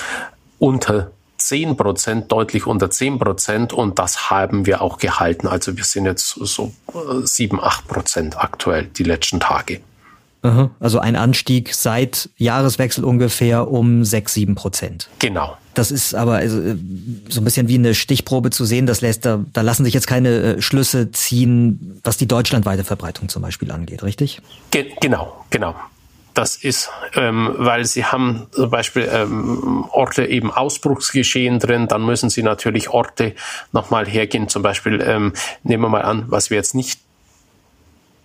unter 0.58 1.10
10 1.38 1.76
Prozent, 1.76 2.30
deutlich 2.30 2.66
unter 2.66 2.90
10 2.90 3.18
Prozent 3.18 3.72
und 3.72 3.98
das 3.98 4.30
haben 4.30 4.66
wir 4.66 4.80
auch 4.80 4.98
gehalten. 4.98 5.48
Also 5.48 5.76
wir 5.76 5.84
sind 5.84 6.06
jetzt 6.06 6.28
so 6.28 6.72
7, 7.24 7.58
äh, 7.58 7.62
8 7.62 7.88
Prozent 7.88 8.38
aktuell 8.38 8.86
die 8.86 9.04
letzten 9.04 9.40
Tage. 9.40 9.80
Also 10.80 10.99
ein 10.99 11.14
Anstieg 11.14 11.72
seit 11.72 12.28
Jahreswechsel 12.37 13.04
ungefähr 13.04 13.70
um 13.70 14.04
6, 14.04 14.34
7 14.34 14.54
Prozent. 14.56 15.08
Genau. 15.20 15.56
Das 15.75 15.90
ist 15.90 16.14
aber 16.14 16.34
also, 16.34 16.61
so 17.28 17.40
ein 17.40 17.44
bisschen 17.44 17.68
wie 17.68 17.76
eine 17.76 17.94
Stichprobe 17.94 18.50
zu 18.50 18.64
sehen. 18.64 18.87
Das 18.87 19.00
lässt 19.00 19.25
da, 19.25 19.44
da 19.52 19.61
lassen 19.62 19.84
sich 19.84 19.94
jetzt 19.94 20.06
keine 20.06 20.28
äh, 20.28 20.62
Schlüsse 20.62 21.12
ziehen, 21.12 22.00
was 22.04 22.16
die 22.16 22.26
deutschlandweite 22.26 22.84
Verbreitung 22.84 23.28
zum 23.28 23.42
Beispiel 23.42 23.70
angeht, 23.70 24.02
richtig? 24.02 24.42
Ge 24.70 24.90
genau, 25.00 25.44
genau. 25.50 25.75
Das 26.34 26.56
ist, 26.56 26.90
ähm, 27.14 27.54
weil 27.58 27.84
sie 27.84 28.04
haben 28.06 28.46
zum 28.52 28.70
Beispiel 28.70 29.08
ähm, 29.12 29.84
Orte 29.90 30.25
eben 30.25 30.50
Ausbruchsgeschehen 30.50 31.58
drin, 31.58 31.88
dann 31.88 32.04
müssen 32.04 32.30
sie 32.30 32.42
natürlich 32.42 32.88
Orte 32.88 33.34
nochmal 33.72 34.06
hergehen. 34.06 34.49
Zum 34.49 34.62
Beispiel 34.62 35.02
ähm, 35.06 35.34
nehmen 35.62 35.82
wir 35.82 35.88
mal 35.90 36.02
an, 36.02 36.25
was 36.28 36.49
wir 36.49 36.56
jetzt 36.56 36.75
nicht 36.75 37.00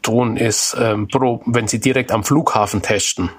tun, 0.07 0.37
ist, 0.37 0.75
ähm, 0.79 1.07
pro, 1.07 1.41
wenn 1.45 1.67
Sie 1.67 1.79
direkt 1.79 2.11
am 2.11 2.23
Flughafen 2.23 2.81
testen, 2.81 3.29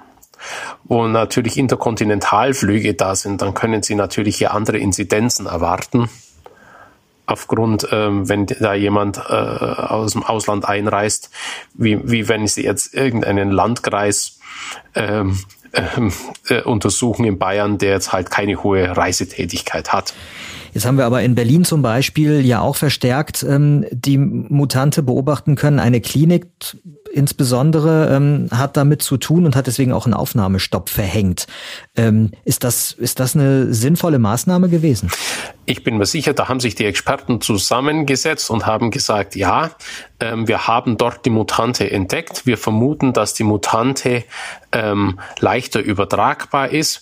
wo 0.83 1.07
natürlich 1.07 1.57
Interkontinentalflüge 1.57 2.93
da 2.93 3.15
sind, 3.15 3.41
dann 3.41 3.53
können 3.55 3.81
Sie 3.81 3.95
natürlich 3.95 4.37
hier 4.37 4.53
andere 4.53 4.77
Inzidenzen 4.77 5.47
erwarten. 5.47 6.09
Aufgrund, 7.25 7.87
ähm, 7.91 8.29
wenn 8.29 8.45
da 8.45 8.73
jemand 8.73 9.17
äh, 9.17 9.33
aus 9.33 10.13
dem 10.13 10.23
Ausland 10.23 10.67
einreist, 10.67 11.31
wie, 11.73 11.99
wie 12.09 12.27
wenn 12.27 12.47
Sie 12.47 12.63
jetzt 12.63 12.93
irgendeinen 12.93 13.51
Landkreis 13.51 14.39
ähm, 14.95 15.39
ähm 15.73 16.11
äh, 16.49 16.61
untersuchen 16.61 17.25
in 17.25 17.37
Bayern, 17.37 17.77
der 17.77 17.91
jetzt 17.91 18.11
halt 18.13 18.31
keine 18.31 18.63
hohe 18.63 18.95
Reisetätigkeit 18.95 19.93
hat. 19.93 20.13
Jetzt 20.79 20.85
haben 20.85 20.97
wir 20.97 21.05
aber 21.05 21.23
in 21.23 21.35
Berlin 21.35 21.65
zum 21.65 21.81
Beispiel 21.81 22.39
ja 22.39 22.61
auch 22.61 22.77
verstärkt 22.77 23.43
ähm, 23.43 23.85
die 23.91 24.17
Mutante 24.17 25.03
beobachten 25.03 25.57
können. 25.57 25.77
Eine 25.77 25.99
Klinik 25.99 26.47
insbesondere 27.11 28.15
ähm, 28.15 28.47
hat 28.49 28.77
damit 28.77 29.01
zu 29.01 29.17
tun 29.17 29.45
und 29.45 29.57
hat 29.57 29.67
deswegen 29.67 29.91
auch 29.91 30.05
einen 30.05 30.13
Aufnahmestopp 30.13 30.87
verhängt. 30.87 31.47
Ähm, 31.97 32.31
ist, 32.45 32.63
das, 32.63 32.93
ist 32.93 33.19
das 33.19 33.35
eine 33.35 33.73
sinnvolle 33.73 34.19
Maßnahme 34.19 34.69
gewesen? 34.69 35.11
Ich 35.65 35.83
bin 35.83 35.97
mir 35.97 36.05
sicher, 36.05 36.33
da 36.33 36.47
haben 36.47 36.61
sich 36.61 36.75
die 36.75 36.85
Experten 36.85 37.41
zusammengesetzt 37.41 38.49
und 38.49 38.65
haben 38.65 38.89
gesagt, 38.89 39.35
ja, 39.35 39.71
ähm, 40.21 40.47
wir 40.47 40.65
haben 40.67 40.95
dort 40.95 41.25
die 41.25 41.29
Mutante 41.29 41.91
entdeckt. 41.91 42.45
Wir 42.45 42.57
vermuten, 42.57 43.11
dass 43.11 43.33
die 43.33 43.43
Mutante 43.43 44.23
ähm, 44.71 45.19
leichter 45.41 45.81
übertragbar 45.81 46.69
ist. 46.69 47.01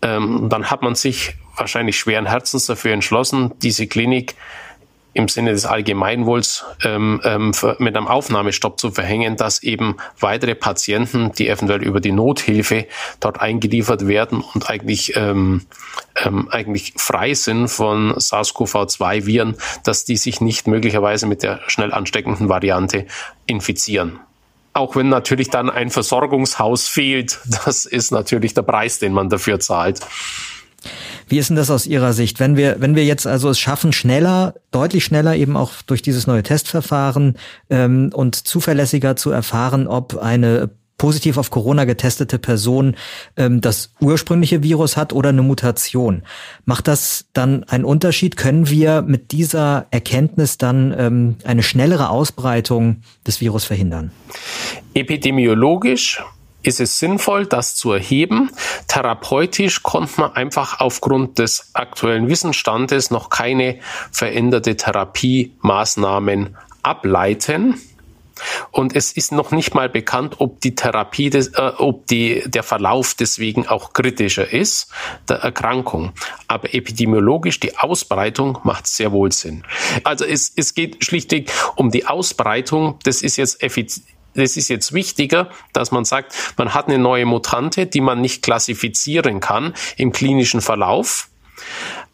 Ähm, 0.00 0.46
dann 0.48 0.70
hat 0.70 0.82
man 0.82 0.94
sich 0.94 1.34
wahrscheinlich 1.60 1.98
schweren 1.98 2.26
Herzens 2.26 2.66
dafür 2.66 2.92
entschlossen, 2.92 3.52
diese 3.62 3.86
Klinik 3.86 4.34
im 5.12 5.28
Sinne 5.28 5.50
des 5.50 5.66
Allgemeinwohls 5.66 6.64
ähm, 6.84 7.20
ähm, 7.24 7.52
mit 7.78 7.96
einem 7.96 8.06
Aufnahmestopp 8.06 8.78
zu 8.78 8.92
verhängen, 8.92 9.36
dass 9.36 9.62
eben 9.62 9.96
weitere 10.20 10.54
Patienten, 10.54 11.32
die 11.32 11.48
eventuell 11.48 11.82
über 11.82 12.00
die 12.00 12.12
Nothilfe 12.12 12.86
dort 13.18 13.40
eingeliefert 13.40 14.06
werden 14.06 14.44
und 14.54 14.70
eigentlich 14.70 15.16
ähm, 15.16 15.66
ähm, 16.24 16.48
eigentlich 16.50 16.94
frei 16.96 17.34
sind 17.34 17.68
von 17.68 18.12
SARS-CoV-2-Viren, 18.12 19.56
dass 19.84 20.04
die 20.04 20.16
sich 20.16 20.40
nicht 20.40 20.68
möglicherweise 20.68 21.26
mit 21.26 21.42
der 21.42 21.60
schnell 21.66 21.92
ansteckenden 21.92 22.48
Variante 22.48 23.06
infizieren. 23.46 24.20
Auch 24.72 24.94
wenn 24.94 25.08
natürlich 25.08 25.50
dann 25.50 25.68
ein 25.68 25.90
Versorgungshaus 25.90 26.86
fehlt, 26.86 27.40
das 27.64 27.84
ist 27.84 28.12
natürlich 28.12 28.54
der 28.54 28.62
Preis, 28.62 29.00
den 29.00 29.12
man 29.12 29.28
dafür 29.28 29.58
zahlt. 29.58 30.00
Wie 31.30 31.38
ist 31.38 31.48
denn 31.48 31.56
das 31.56 31.70
aus 31.70 31.86
Ihrer 31.86 32.12
Sicht? 32.12 32.40
Wenn 32.40 32.56
wir, 32.56 32.80
wenn 32.80 32.96
wir 32.96 33.04
jetzt 33.04 33.24
also 33.24 33.48
es 33.50 33.58
schaffen, 33.60 33.92
schneller, 33.92 34.54
deutlich 34.72 35.04
schneller 35.04 35.36
eben 35.36 35.56
auch 35.56 35.70
durch 35.86 36.02
dieses 36.02 36.26
neue 36.26 36.42
Testverfahren 36.42 37.36
ähm, 37.70 38.10
und 38.12 38.34
zuverlässiger 38.34 39.14
zu 39.14 39.30
erfahren, 39.30 39.86
ob 39.86 40.18
eine 40.18 40.70
positiv 40.98 41.38
auf 41.38 41.50
Corona 41.50 41.84
getestete 41.84 42.38
Person 42.40 42.96
ähm, 43.36 43.60
das 43.60 43.94
ursprüngliche 44.00 44.64
Virus 44.64 44.96
hat 44.96 45.12
oder 45.12 45.28
eine 45.28 45.42
Mutation. 45.42 46.24
Macht 46.64 46.88
das 46.88 47.26
dann 47.32 47.62
einen 47.64 47.84
Unterschied? 47.84 48.36
Können 48.36 48.68
wir 48.68 49.00
mit 49.00 49.30
dieser 49.30 49.86
Erkenntnis 49.92 50.58
dann 50.58 50.92
ähm, 50.98 51.36
eine 51.44 51.62
schnellere 51.62 52.10
Ausbreitung 52.10 53.02
des 53.24 53.40
Virus 53.40 53.64
verhindern? 53.64 54.10
Epidemiologisch 54.92 56.20
ist 56.62 56.80
es 56.80 56.98
sinnvoll, 56.98 57.46
das 57.46 57.74
zu 57.74 57.92
erheben. 57.92 58.50
Therapeutisch 58.88 59.82
konnte 59.82 60.20
man 60.20 60.32
einfach 60.32 60.80
aufgrund 60.80 61.38
des 61.38 61.70
aktuellen 61.74 62.28
Wissensstandes 62.28 63.10
noch 63.10 63.30
keine 63.30 63.78
veränderte 64.10 64.76
Therapiemaßnahmen 64.76 66.56
ableiten. 66.82 67.80
Und 68.70 68.96
es 68.96 69.12
ist 69.12 69.32
noch 69.32 69.50
nicht 69.50 69.74
mal 69.74 69.88
bekannt, 69.88 70.36
ob 70.38 70.60
die 70.60 70.74
Therapie, 70.74 71.30
des, 71.30 71.48
äh, 71.48 71.72
ob 71.76 72.06
die, 72.06 72.42
der 72.46 72.62
Verlauf 72.62 73.14
deswegen 73.14 73.66
auch 73.68 73.92
kritischer 73.92 74.50
ist, 74.50 74.90
der 75.28 75.38
Erkrankung. 75.38 76.12
Aber 76.48 76.74
epidemiologisch 76.74 77.60
die 77.60 77.76
Ausbreitung 77.78 78.58
macht 78.62 78.86
sehr 78.86 79.12
wohl 79.12 79.32
Sinn. 79.32 79.64
Also 80.04 80.24
es, 80.24 80.52
es 80.56 80.74
geht 80.74 81.04
schlichtweg 81.04 81.50
um 81.76 81.90
die 81.90 82.06
Ausbreitung. 82.06 82.98
Das 83.04 83.22
ist 83.22 83.36
jetzt 83.36 83.62
effizient 83.62 84.06
es 84.34 84.56
ist 84.56 84.68
jetzt 84.68 84.92
wichtiger, 84.92 85.50
dass 85.72 85.90
man 85.90 86.04
sagt, 86.04 86.34
man 86.56 86.74
hat 86.74 86.88
eine 86.88 86.98
neue 86.98 87.26
Mutante, 87.26 87.86
die 87.86 88.00
man 88.00 88.20
nicht 88.20 88.42
klassifizieren 88.42 89.40
kann 89.40 89.74
im 89.96 90.12
klinischen 90.12 90.60
Verlauf, 90.60 91.28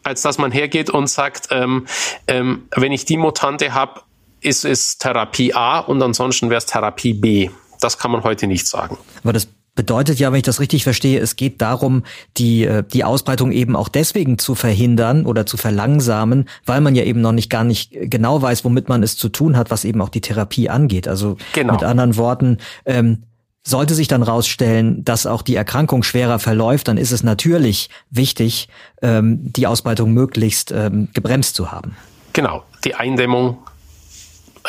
als 0.03 0.21
dass 0.21 0.37
man 0.37 0.51
hergeht 0.51 0.89
und 0.89 1.07
sagt, 1.07 1.49
ähm, 1.51 1.85
ähm, 2.27 2.67
wenn 2.75 2.91
ich 2.91 3.05
die 3.05 3.17
Mutante 3.17 3.73
habe, 3.73 4.01
ist 4.41 4.65
es 4.65 4.97
Therapie 4.97 5.53
A 5.53 5.79
und 5.79 6.01
ansonsten 6.01 6.49
wäre 6.49 6.59
es 6.59 6.65
Therapie 6.65 7.13
B. 7.13 7.49
Das 7.79 7.97
kann 7.97 8.11
man 8.11 8.23
heute 8.23 8.47
nicht 8.47 8.67
sagen. 8.67 8.97
Aber 9.23 9.33
das 9.33 9.47
Bedeutet 9.77 10.17
ja, 10.17 10.31
wenn 10.31 10.37
ich 10.37 10.43
das 10.43 10.59
richtig 10.59 10.83
verstehe, 10.83 11.19
es 11.19 11.35
geht 11.35 11.61
darum, 11.61 12.01
die, 12.35 12.65
äh, 12.65 12.83
die 12.83 13.03
Ausbreitung 13.03 13.51
eben 13.51 13.75
auch 13.75 13.89
deswegen 13.89 14.39
zu 14.39 14.55
verhindern 14.55 15.27
oder 15.27 15.45
zu 15.45 15.55
verlangsamen, 15.55 16.49
weil 16.65 16.81
man 16.81 16.95
ja 16.95 17.03
eben 17.03 17.21
noch 17.21 17.31
nicht 17.31 17.51
gar 17.51 17.63
nicht 17.63 17.91
genau 17.93 18.41
weiß, 18.41 18.65
womit 18.65 18.89
man 18.89 19.03
es 19.03 19.17
zu 19.17 19.29
tun 19.29 19.55
hat, 19.55 19.69
was 19.69 19.85
eben 19.85 20.01
auch 20.01 20.09
die 20.09 20.21
Therapie 20.21 20.67
angeht. 20.67 21.07
Also 21.07 21.37
genau. 21.53 21.73
mit 21.73 21.83
anderen 21.83 22.17
Worten, 22.17 22.57
ähm, 22.85 23.23
sollte 23.63 23.93
sich 23.93 24.07
dann 24.07 24.23
rausstellen, 24.23 25.03
dass 25.03 25.27
auch 25.27 25.43
die 25.43 25.55
Erkrankung 25.55 26.01
schwerer 26.01 26.39
verläuft, 26.39 26.87
dann 26.87 26.97
ist 26.97 27.11
es 27.11 27.21
natürlich 27.21 27.89
wichtig, 28.09 28.69
ähm, 29.03 29.53
die 29.53 29.67
Ausbreitung 29.67 30.11
möglichst 30.11 30.71
ähm, 30.71 31.09
gebremst 31.13 31.53
zu 31.55 31.71
haben. 31.71 31.95
Genau, 32.33 32.63
die 32.83 32.95
Eindämmung 32.95 33.57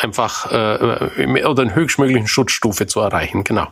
einfach 0.03 0.51
äh, 0.51 1.43
oder 1.45 1.63
eine 1.63 1.75
höchstmöglichen 1.75 2.27
Schutzstufe 2.27 2.87
zu 2.87 2.99
erreichen. 2.99 3.43
Genau. 3.43 3.67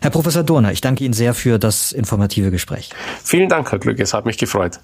Herr 0.00 0.10
Professor 0.10 0.42
Dorner, 0.42 0.72
ich 0.72 0.80
danke 0.80 1.04
Ihnen 1.04 1.14
sehr 1.14 1.34
für 1.34 1.58
das 1.58 1.92
informative 1.92 2.50
Gespräch. 2.50 2.90
Vielen 3.22 3.48
Dank, 3.48 3.70
Herr 3.70 3.78
Glück, 3.78 3.98
es 4.00 4.14
hat 4.14 4.26
mich 4.26 4.38
gefreut. 4.38 4.80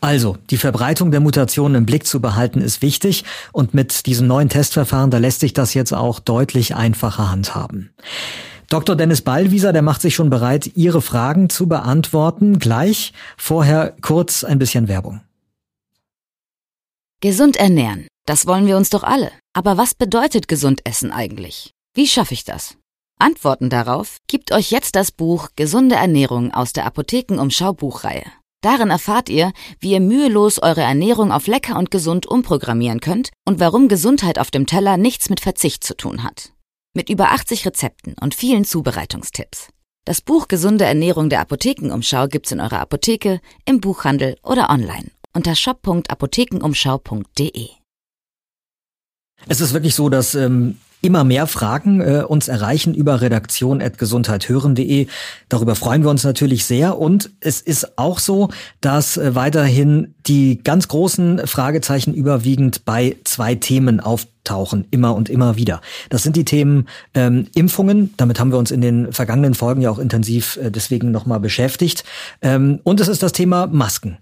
Also, 0.00 0.36
die 0.50 0.56
Verbreitung 0.56 1.10
der 1.10 1.20
Mutationen 1.20 1.76
im 1.76 1.86
Blick 1.86 2.06
zu 2.06 2.20
behalten 2.20 2.60
ist 2.60 2.82
wichtig 2.82 3.24
und 3.52 3.72
mit 3.72 4.06
diesem 4.06 4.26
neuen 4.26 4.48
Testverfahren, 4.48 5.10
da 5.10 5.18
lässt 5.18 5.40
sich 5.40 5.52
das 5.52 5.74
jetzt 5.74 5.92
auch 5.92 6.20
deutlich 6.20 6.74
einfacher 6.74 7.30
handhaben. 7.30 7.90
Dr. 8.68 8.96
Dennis 8.96 9.22
Ballwieser, 9.22 9.72
der 9.72 9.82
macht 9.82 10.00
sich 10.00 10.14
schon 10.14 10.30
bereit, 10.30 10.72
Ihre 10.74 11.02
Fragen 11.02 11.50
zu 11.50 11.68
beantworten. 11.68 12.58
Gleich 12.58 13.12
vorher 13.36 13.94
kurz 14.00 14.42
ein 14.42 14.58
bisschen 14.58 14.88
Werbung. 14.88 15.20
Gesund 17.20 17.56
ernähren, 17.56 18.08
das 18.26 18.46
wollen 18.46 18.66
wir 18.66 18.76
uns 18.76 18.90
doch 18.90 19.02
alle. 19.02 19.30
Aber 19.54 19.78
was 19.78 19.94
bedeutet 19.94 20.48
gesund 20.48 20.82
essen 20.84 21.12
eigentlich? 21.12 21.70
Wie 21.94 22.08
schaffe 22.08 22.34
ich 22.34 22.44
das? 22.44 22.76
Antworten 23.20 23.70
darauf 23.70 24.18
gibt 24.26 24.50
euch 24.52 24.72
jetzt 24.72 24.96
das 24.96 25.12
Buch 25.12 25.50
Gesunde 25.54 25.94
Ernährung 25.94 26.52
aus 26.52 26.72
der 26.72 26.86
Apothekenumschau 26.86 27.72
Buchreihe. 27.72 28.24
Darin 28.62 28.90
erfahrt 28.90 29.28
ihr, 29.28 29.52
wie 29.78 29.92
ihr 29.92 30.00
mühelos 30.00 30.58
eure 30.58 30.80
Ernährung 30.80 31.30
auf 31.30 31.46
lecker 31.46 31.78
und 31.78 31.92
gesund 31.92 32.26
umprogrammieren 32.26 32.98
könnt 33.00 33.30
und 33.46 33.60
warum 33.60 33.86
Gesundheit 33.88 34.40
auf 34.40 34.50
dem 34.50 34.66
Teller 34.66 34.96
nichts 34.96 35.30
mit 35.30 35.38
Verzicht 35.40 35.84
zu 35.84 35.96
tun 35.96 36.24
hat. 36.24 36.52
Mit 36.94 37.08
über 37.08 37.30
80 37.30 37.64
Rezepten 37.66 38.16
und 38.20 38.34
vielen 38.34 38.64
Zubereitungstipps. 38.64 39.68
Das 40.04 40.20
Buch 40.20 40.48
Gesunde 40.48 40.84
Ernährung 40.84 41.30
der 41.30 41.38
Apothekenumschau 41.40 42.26
gibt's 42.26 42.50
in 42.52 42.60
eurer 42.60 42.80
Apotheke, 42.80 43.40
im 43.64 43.80
Buchhandel 43.80 44.36
oder 44.42 44.70
online 44.70 45.12
unter 45.36 45.54
shop.apothekenumschau.de. 45.54 47.83
Es 49.48 49.60
ist 49.60 49.72
wirklich 49.72 49.94
so, 49.94 50.08
dass 50.08 50.34
ähm, 50.34 50.76
immer 51.04 51.22
mehr 51.22 51.46
Fragen 51.46 52.00
äh, 52.00 52.24
uns 52.26 52.48
erreichen 52.48 52.94
über 52.94 53.20
redaktion.gesundheithören.de. 53.20 55.06
Darüber 55.50 55.74
freuen 55.74 56.02
wir 56.02 56.10
uns 56.10 56.24
natürlich 56.24 56.64
sehr. 56.64 56.98
Und 56.98 57.30
es 57.40 57.60
ist 57.60 57.98
auch 57.98 58.18
so, 58.18 58.48
dass 58.80 59.18
äh, 59.18 59.34
weiterhin 59.34 60.14
die 60.26 60.62
ganz 60.62 60.88
großen 60.88 61.46
Fragezeichen 61.46 62.14
überwiegend 62.14 62.86
bei 62.86 63.16
zwei 63.24 63.54
Themen 63.54 64.00
auf 64.00 64.26
tauchen 64.44 64.86
immer 64.90 65.14
und 65.14 65.28
immer 65.28 65.56
wieder. 65.56 65.80
Das 66.10 66.22
sind 66.22 66.36
die 66.36 66.44
Themen 66.44 66.86
ähm, 67.14 67.48
Impfungen. 67.54 68.14
Damit 68.16 68.38
haben 68.38 68.52
wir 68.52 68.58
uns 68.58 68.70
in 68.70 68.80
den 68.80 69.12
vergangenen 69.12 69.54
Folgen 69.54 69.80
ja 69.80 69.90
auch 69.90 69.98
intensiv 69.98 70.58
äh, 70.58 70.70
deswegen 70.70 71.10
nochmal 71.10 71.40
beschäftigt. 71.40 72.04
Ähm, 72.42 72.80
und 72.84 73.00
es 73.00 73.08
ist 73.08 73.22
das 73.22 73.32
Thema 73.32 73.66
Masken. 73.66 74.18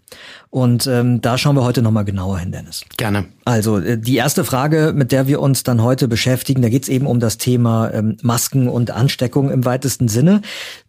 Und 0.51 0.87
ähm, 0.87 1.23
da 1.23 1.39
schauen 1.39 1.57
wir 1.57 1.65
heute 1.65 1.81
nochmal 1.81 2.05
genauer 2.05 2.39
hin, 2.39 2.53
Dennis. 2.53 2.85
Gerne. 2.99 3.25
Also 3.47 3.79
äh, 3.79 3.97
die 3.97 4.17
erste 4.17 4.45
Frage, 4.45 4.93
mit 4.95 5.11
der 5.11 5.27
wir 5.27 5.41
uns 5.41 5.63
dann 5.63 5.83
heute 5.83 6.09
beschäftigen, 6.09 6.61
da 6.61 6.69
geht 6.69 6.83
es 6.83 6.89
eben 6.91 7.07
um 7.07 7.21
das 7.21 7.39
Thema 7.39 7.91
ähm, 7.91 8.19
Masken 8.21 8.69
und 8.69 8.91
Ansteckung 8.91 9.51
im 9.51 9.65
weitesten 9.65 10.09
Sinne. 10.09 10.43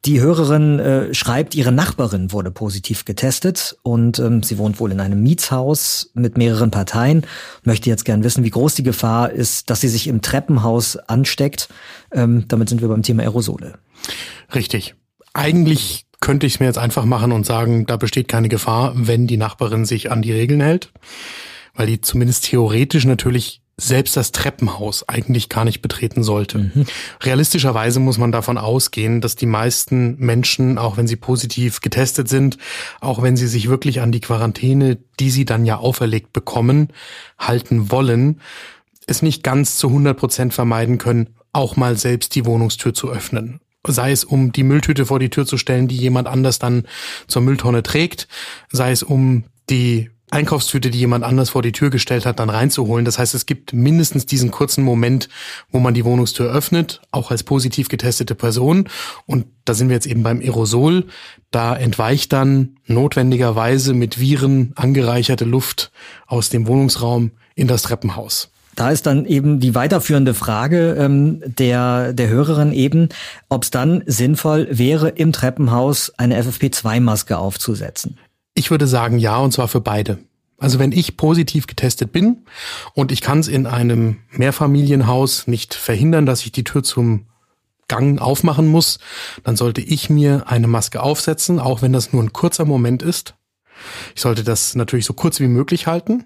Die 0.03 0.19
Hörerin 0.19 0.79
äh, 0.79 1.13
schreibt, 1.13 1.55
ihre 1.55 1.71
Nachbarin 1.71 2.33
wurde 2.33 2.51
positiv 2.51 3.05
getestet 3.05 3.77
und 3.83 4.19
ähm, 4.19 4.43
sie 4.43 4.57
wohnt 4.57 4.81
wohl 4.81 4.91
in 4.91 4.99
einem 4.99 5.23
Mietshaus 5.23 6.11
mit 6.13 6.37
mehreren 6.37 6.69
Parteien. 6.69 7.25
Möchte 7.63 7.89
jetzt 7.89 8.03
gern 8.03 8.25
wissen, 8.25 8.43
wie 8.43 8.49
groß 8.49 8.75
die 8.75 8.83
Gefahr 8.83 9.22
ist, 9.31 9.69
dass 9.69 9.81
sie 9.81 9.89
sich 9.89 10.07
im 10.07 10.21
Treppenhaus 10.21 10.97
ansteckt. 10.97 11.69
Ähm, 12.11 12.45
damit 12.47 12.69
sind 12.69 12.81
wir 12.81 12.87
beim 12.87 13.03
Thema 13.03 13.23
Aerosole. 13.23 13.79
Richtig. 14.53 14.95
Eigentlich 15.33 16.05
könnte 16.19 16.45
ich 16.45 16.55
es 16.55 16.59
mir 16.59 16.67
jetzt 16.67 16.77
einfach 16.77 17.05
machen 17.05 17.31
und 17.31 17.45
sagen, 17.45 17.85
da 17.85 17.97
besteht 17.97 18.27
keine 18.27 18.49
Gefahr, 18.49 18.93
wenn 18.95 19.27
die 19.27 19.37
Nachbarin 19.37 19.85
sich 19.85 20.11
an 20.11 20.21
die 20.21 20.31
Regeln 20.31 20.61
hält, 20.61 20.91
weil 21.73 21.87
die 21.87 21.99
zumindest 21.99 22.45
theoretisch 22.45 23.05
natürlich 23.05 23.63
selbst 23.75 24.15
das 24.15 24.31
Treppenhaus 24.31 25.07
eigentlich 25.09 25.49
gar 25.49 25.65
nicht 25.65 25.81
betreten 25.81 26.23
sollte. 26.23 26.59
Mhm. 26.59 26.85
Realistischerweise 27.21 27.99
muss 27.99 28.17
man 28.17 28.31
davon 28.31 28.57
ausgehen, 28.57 29.19
dass 29.19 29.35
die 29.35 29.47
meisten 29.47 30.15
Menschen, 30.19 30.77
auch 30.77 30.95
wenn 30.95 31.07
sie 31.07 31.15
positiv 31.15 31.81
getestet 31.81 32.29
sind, 32.29 32.57
auch 33.01 33.21
wenn 33.21 33.35
sie 33.35 33.47
sich 33.47 33.69
wirklich 33.69 33.99
an 34.01 34.11
die 34.11 34.21
Quarantäne, 34.21 34.99
die 35.19 35.31
sie 35.31 35.45
dann 35.45 35.65
ja 35.65 35.77
auferlegt 35.77 36.33
bekommen, 36.33 36.89
halten 37.39 37.89
wollen, 37.89 38.39
es 39.07 39.22
nicht 39.22 39.43
ganz 39.43 39.77
zu 39.77 39.88
100 39.88 40.17
Prozent 40.17 40.53
vermeiden 40.53 40.98
können, 40.98 41.29
auch 41.51 41.75
mal 41.75 41.98
selbst 41.98 42.36
die 42.36 42.45
Wohnungstür 42.45 42.93
zu 42.93 43.10
öffnen 43.10 43.60
sei 43.88 44.12
es 44.12 44.24
um 44.24 44.51
die 44.51 44.63
Mülltüte 44.63 45.05
vor 45.05 45.19
die 45.19 45.29
Tür 45.29 45.45
zu 45.45 45.57
stellen, 45.57 45.88
die 45.88 45.98
jemand 45.98 46.27
anders 46.27 46.60
dann 46.60 46.83
zur 47.27 47.41
Mülltonne 47.41 47.83
trägt, 47.83 48.27
sei 48.72 48.91
es 48.91 49.03
um 49.03 49.43
die 49.69 50.10
Einkaufstüte, 50.33 50.89
die 50.89 50.97
jemand 50.97 51.23
anders 51.23 51.51
vor 51.51 51.62
die 51.62 51.73
Tür 51.73 51.91
gestellt 51.91 52.25
hat, 52.25 52.39
dann 52.39 52.49
reinzuholen. 52.49 53.06
Das 53.06 53.19
heißt, 53.19 53.36
es 53.36 53.45
gibt 53.45 53.71
mindestens 53.71 54.25
diesen 54.25 54.49
kurzen 54.49 54.84
Moment, 54.84 55.30
wo 55.69 55.80
man 55.80 55.93
die 55.93 56.06
Wohnungstür 56.06 56.51
öffnet, 56.51 57.01
auch 57.12 57.30
als 57.30 57.43
positiv 57.43 57.88
getestete 57.88 58.34
Person. 58.34 58.89
Und 59.27 59.45
da 59.65 59.75
sind 59.75 59.89
wir 59.89 59.95
jetzt 59.95 60.08
eben 60.08 60.23
beim 60.23 60.39
Aerosol. 60.39 61.06
Da 61.51 61.75
entweicht 61.75 62.34
dann 62.34 62.77
notwendigerweise 62.88 63.93
mit 63.93 64.19
Viren 64.19 64.71
angereicherte 64.75 65.45
Luft 65.45 65.91
aus 66.25 66.49
dem 66.49 66.65
Wohnungsraum 66.65 67.32
in 67.54 67.67
das 67.67 67.84
Treppenhaus. 67.84 68.52
Da 68.75 68.89
ist 68.89 69.05
dann 69.05 69.25
eben 69.25 69.59
die 69.59 69.75
weiterführende 69.75 70.33
Frage 70.33 70.95
ähm, 70.99 71.41
der, 71.45 72.13
der 72.13 72.29
Hörerin 72.29 72.71
eben, 72.73 73.09
ob 73.49 73.63
es 73.63 73.71
dann 73.71 74.03
sinnvoll 74.05 74.67
wäre, 74.71 75.09
im 75.09 75.31
Treppenhaus 75.31 76.12
eine 76.17 76.41
FFP2-Maske 76.41 77.38
aufzusetzen. 77.38 78.17
Ich 78.55 78.71
würde 78.71 78.88
sagen 78.88 79.19
ja, 79.19 79.38
und 79.38 79.51
zwar 79.51 79.67
für 79.67 79.81
beide. 79.81 80.19
Also 80.57 80.79
wenn 80.79 80.91
ich 80.91 81.17
positiv 81.17 81.67
getestet 81.67 82.12
bin 82.12 82.45
und 82.93 83.12
ich 83.12 83.21
kann 83.21 83.39
es 83.39 83.47
in 83.47 83.67
einem 83.67 84.17
Mehrfamilienhaus 84.31 85.47
nicht 85.47 85.73
verhindern, 85.73 86.25
dass 86.25 86.45
ich 86.45 86.51
die 86.51 86.63
Tür 86.63 86.83
zum 86.83 87.25
Gang 87.89 88.21
aufmachen 88.21 88.67
muss, 88.67 88.99
dann 89.43 89.57
sollte 89.57 89.81
ich 89.81 90.09
mir 90.09 90.43
eine 90.47 90.67
Maske 90.67 91.03
aufsetzen, 91.03 91.59
auch 91.59 91.81
wenn 91.81 91.91
das 91.91 92.13
nur 92.13 92.23
ein 92.23 92.33
kurzer 92.33 92.65
Moment 92.65 93.03
ist. 93.03 93.36
Ich 94.15 94.22
sollte 94.22 94.43
das 94.43 94.76
natürlich 94.76 95.06
so 95.06 95.13
kurz 95.13 95.39
wie 95.39 95.48
möglich 95.48 95.88
halten, 95.88 96.26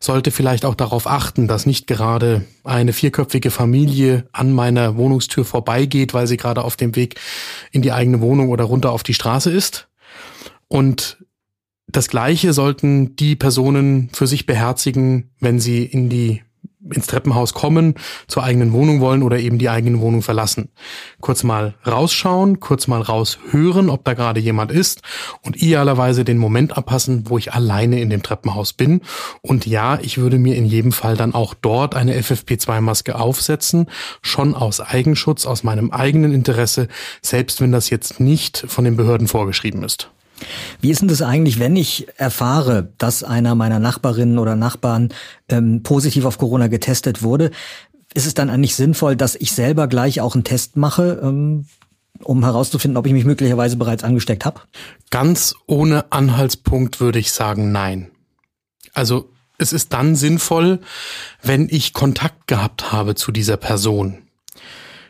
sollte 0.00 0.30
vielleicht 0.30 0.64
auch 0.64 0.74
darauf 0.74 1.06
achten, 1.06 1.48
dass 1.48 1.66
nicht 1.66 1.86
gerade 1.86 2.44
eine 2.64 2.92
vierköpfige 2.92 3.50
Familie 3.50 4.28
an 4.32 4.52
meiner 4.52 4.96
Wohnungstür 4.96 5.44
vorbeigeht, 5.44 6.14
weil 6.14 6.26
sie 6.26 6.36
gerade 6.36 6.64
auf 6.64 6.76
dem 6.76 6.96
Weg 6.96 7.20
in 7.70 7.82
die 7.82 7.92
eigene 7.92 8.20
Wohnung 8.20 8.50
oder 8.50 8.64
runter 8.64 8.92
auf 8.92 9.02
die 9.02 9.14
Straße 9.14 9.50
ist. 9.50 9.88
Und 10.68 11.18
das 11.86 12.08
Gleiche 12.08 12.52
sollten 12.52 13.16
die 13.16 13.36
Personen 13.36 14.10
für 14.12 14.26
sich 14.26 14.46
beherzigen, 14.46 15.30
wenn 15.40 15.60
sie 15.60 15.84
in 15.84 16.08
die 16.08 16.42
ins 16.92 17.06
Treppenhaus 17.06 17.54
kommen, 17.54 17.94
zur 18.26 18.42
eigenen 18.42 18.72
Wohnung 18.72 19.00
wollen 19.00 19.22
oder 19.22 19.38
eben 19.38 19.58
die 19.58 19.68
eigene 19.68 20.00
Wohnung 20.00 20.22
verlassen. 20.22 20.70
Kurz 21.20 21.42
mal 21.42 21.74
rausschauen, 21.86 22.60
kurz 22.60 22.86
mal 22.86 23.00
raushören, 23.00 23.90
ob 23.90 24.04
da 24.04 24.14
gerade 24.14 24.40
jemand 24.40 24.70
ist 24.70 25.02
und 25.42 25.56
idealerweise 25.56 26.24
den 26.24 26.38
Moment 26.38 26.76
abpassen, 26.76 27.24
wo 27.28 27.38
ich 27.38 27.52
alleine 27.52 28.00
in 28.00 28.10
dem 28.10 28.22
Treppenhaus 28.22 28.72
bin. 28.72 29.00
Und 29.40 29.66
ja, 29.66 29.98
ich 30.00 30.18
würde 30.18 30.38
mir 30.38 30.56
in 30.56 30.66
jedem 30.66 30.92
Fall 30.92 31.16
dann 31.16 31.34
auch 31.34 31.54
dort 31.54 31.94
eine 31.94 32.14
FFP2-Maske 32.18 33.18
aufsetzen, 33.18 33.86
schon 34.22 34.54
aus 34.54 34.80
Eigenschutz, 34.80 35.46
aus 35.46 35.62
meinem 35.64 35.90
eigenen 35.90 36.32
Interesse, 36.32 36.88
selbst 37.22 37.60
wenn 37.60 37.72
das 37.72 37.90
jetzt 37.90 38.20
nicht 38.20 38.64
von 38.66 38.84
den 38.84 38.96
Behörden 38.96 39.28
vorgeschrieben 39.28 39.82
ist. 39.82 40.10
Wie 40.80 40.90
ist 40.90 41.00
denn 41.00 41.08
das 41.08 41.22
eigentlich, 41.22 41.58
wenn 41.58 41.76
ich 41.76 42.06
erfahre, 42.16 42.92
dass 42.98 43.22
einer 43.22 43.54
meiner 43.54 43.78
Nachbarinnen 43.78 44.38
oder 44.38 44.56
Nachbarn 44.56 45.10
ähm, 45.48 45.82
positiv 45.82 46.24
auf 46.24 46.38
Corona 46.38 46.66
getestet 46.66 47.22
wurde? 47.22 47.50
Ist 48.14 48.26
es 48.26 48.34
dann 48.34 48.50
eigentlich 48.50 48.76
sinnvoll, 48.76 49.16
dass 49.16 49.34
ich 49.34 49.52
selber 49.52 49.88
gleich 49.88 50.20
auch 50.20 50.34
einen 50.34 50.44
Test 50.44 50.76
mache, 50.76 51.20
ähm, 51.22 51.66
um 52.22 52.44
herauszufinden, 52.44 52.96
ob 52.96 53.06
ich 53.06 53.12
mich 53.12 53.24
möglicherweise 53.24 53.76
bereits 53.76 54.04
angesteckt 54.04 54.44
habe? 54.44 54.60
Ganz 55.10 55.54
ohne 55.66 56.12
Anhaltspunkt 56.12 57.00
würde 57.00 57.18
ich 57.18 57.32
sagen, 57.32 57.72
nein. 57.72 58.10
Also 58.92 59.30
es 59.58 59.72
ist 59.72 59.92
dann 59.92 60.16
sinnvoll, 60.16 60.80
wenn 61.42 61.68
ich 61.70 61.92
Kontakt 61.92 62.46
gehabt 62.46 62.92
habe 62.92 63.14
zu 63.14 63.32
dieser 63.32 63.56
Person. 63.56 64.18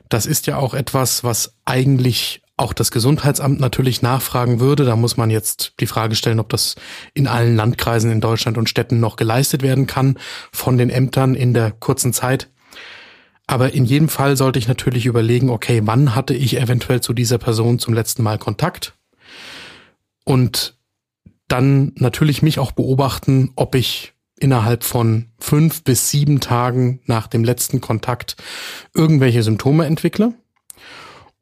Das 0.08 0.26
ist 0.26 0.46
ja 0.46 0.56
auch 0.58 0.74
etwas, 0.74 1.24
was 1.24 1.54
eigentlich 1.64 2.43
auch 2.56 2.72
das 2.72 2.90
Gesundheitsamt 2.90 3.58
natürlich 3.58 4.02
nachfragen 4.02 4.60
würde. 4.60 4.84
Da 4.84 4.96
muss 4.96 5.16
man 5.16 5.30
jetzt 5.30 5.74
die 5.80 5.86
Frage 5.86 6.14
stellen, 6.14 6.38
ob 6.38 6.48
das 6.48 6.76
in 7.12 7.26
allen 7.26 7.56
Landkreisen 7.56 8.10
in 8.10 8.20
Deutschland 8.20 8.58
und 8.58 8.68
Städten 8.68 9.00
noch 9.00 9.16
geleistet 9.16 9.62
werden 9.62 9.86
kann 9.86 10.18
von 10.52 10.78
den 10.78 10.90
Ämtern 10.90 11.34
in 11.34 11.52
der 11.52 11.72
kurzen 11.72 12.12
Zeit. 12.12 12.50
Aber 13.46 13.74
in 13.74 13.84
jedem 13.84 14.08
Fall 14.08 14.36
sollte 14.36 14.58
ich 14.58 14.68
natürlich 14.68 15.04
überlegen, 15.06 15.50
okay, 15.50 15.82
wann 15.84 16.14
hatte 16.14 16.34
ich 16.34 16.58
eventuell 16.58 17.00
zu 17.00 17.12
dieser 17.12 17.38
Person 17.38 17.78
zum 17.78 17.92
letzten 17.92 18.22
Mal 18.22 18.38
Kontakt? 18.38 18.94
Und 20.24 20.78
dann 21.48 21.92
natürlich 21.96 22.40
mich 22.40 22.58
auch 22.58 22.72
beobachten, 22.72 23.52
ob 23.56 23.74
ich 23.74 24.14
innerhalb 24.38 24.82
von 24.84 25.26
fünf 25.38 25.84
bis 25.84 26.10
sieben 26.10 26.40
Tagen 26.40 27.00
nach 27.04 27.26
dem 27.26 27.44
letzten 27.44 27.80
Kontakt 27.80 28.36
irgendwelche 28.94 29.42
Symptome 29.42 29.84
entwickle. 29.84 30.34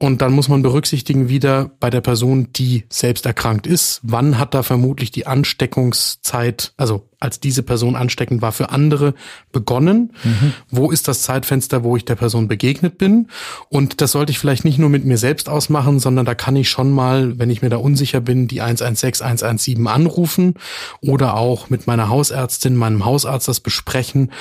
Und 0.02 0.20
dann 0.20 0.32
muss 0.32 0.48
man 0.48 0.62
berücksichtigen 0.62 1.28
wieder 1.28 1.70
bei 1.78 1.88
der 1.88 2.00
Person, 2.00 2.48
die 2.56 2.82
selbst 2.88 3.24
erkrankt 3.24 3.68
ist, 3.68 4.00
wann 4.02 4.36
hat 4.36 4.52
da 4.52 4.64
vermutlich 4.64 5.12
die 5.12 5.28
Ansteckungszeit, 5.28 6.72
also 6.76 7.06
als 7.20 7.38
diese 7.38 7.62
Person 7.62 7.94
ansteckend 7.94 8.42
war 8.42 8.50
für 8.50 8.70
andere, 8.70 9.14
begonnen? 9.52 10.12
Mhm. 10.24 10.54
Wo 10.70 10.90
ist 10.90 11.06
das 11.06 11.22
Zeitfenster, 11.22 11.84
wo 11.84 11.96
ich 11.96 12.04
der 12.04 12.16
Person 12.16 12.48
begegnet 12.48 12.98
bin? 12.98 13.28
Und 13.68 14.00
das 14.00 14.10
sollte 14.10 14.32
ich 14.32 14.40
vielleicht 14.40 14.64
nicht 14.64 14.80
nur 14.80 14.88
mit 14.88 15.04
mir 15.04 15.18
selbst 15.18 15.48
ausmachen, 15.48 16.00
sondern 16.00 16.26
da 16.26 16.34
kann 16.34 16.56
ich 16.56 16.68
schon 16.68 16.90
mal, 16.90 17.38
wenn 17.38 17.48
ich 17.48 17.62
mir 17.62 17.70
da 17.70 17.76
unsicher 17.76 18.20
bin, 18.20 18.48
die 18.48 18.60
116, 18.60 19.24
117 19.24 19.86
anrufen 19.86 20.54
oder 21.00 21.36
auch 21.36 21.70
mit 21.70 21.86
meiner 21.86 22.08
Hausärztin, 22.08 22.74
meinem 22.74 23.04
Hausarzt 23.04 23.46
das 23.46 23.60
besprechen, 23.60 24.32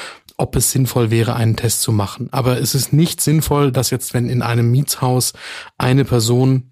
ob 0.41 0.55
es 0.55 0.71
sinnvoll 0.71 1.11
wäre, 1.11 1.35
einen 1.35 1.55
Test 1.55 1.81
zu 1.81 1.91
machen. 1.91 2.27
Aber 2.31 2.59
es 2.59 2.75
ist 2.75 2.91
nicht 2.91 3.21
sinnvoll, 3.21 3.71
dass 3.71 3.91
jetzt, 3.91 4.13
wenn 4.13 4.27
in 4.27 4.41
einem 4.41 4.71
Mietshaus 4.71 5.33
eine 5.77 6.03
Person 6.03 6.71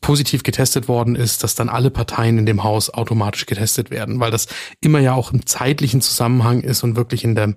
positiv 0.00 0.42
getestet 0.42 0.88
worden 0.88 1.16
ist, 1.16 1.42
dass 1.42 1.54
dann 1.54 1.68
alle 1.68 1.90
Parteien 1.90 2.38
in 2.38 2.46
dem 2.46 2.62
Haus 2.64 2.90
automatisch 2.90 3.46
getestet 3.46 3.90
werden, 3.90 4.20
weil 4.20 4.30
das 4.30 4.46
immer 4.80 5.00
ja 5.00 5.14
auch 5.14 5.32
im 5.32 5.46
zeitlichen 5.46 6.00
Zusammenhang 6.00 6.60
ist 6.60 6.82
und 6.82 6.96
wirklich 6.96 7.24
in 7.24 7.34
der, 7.34 7.54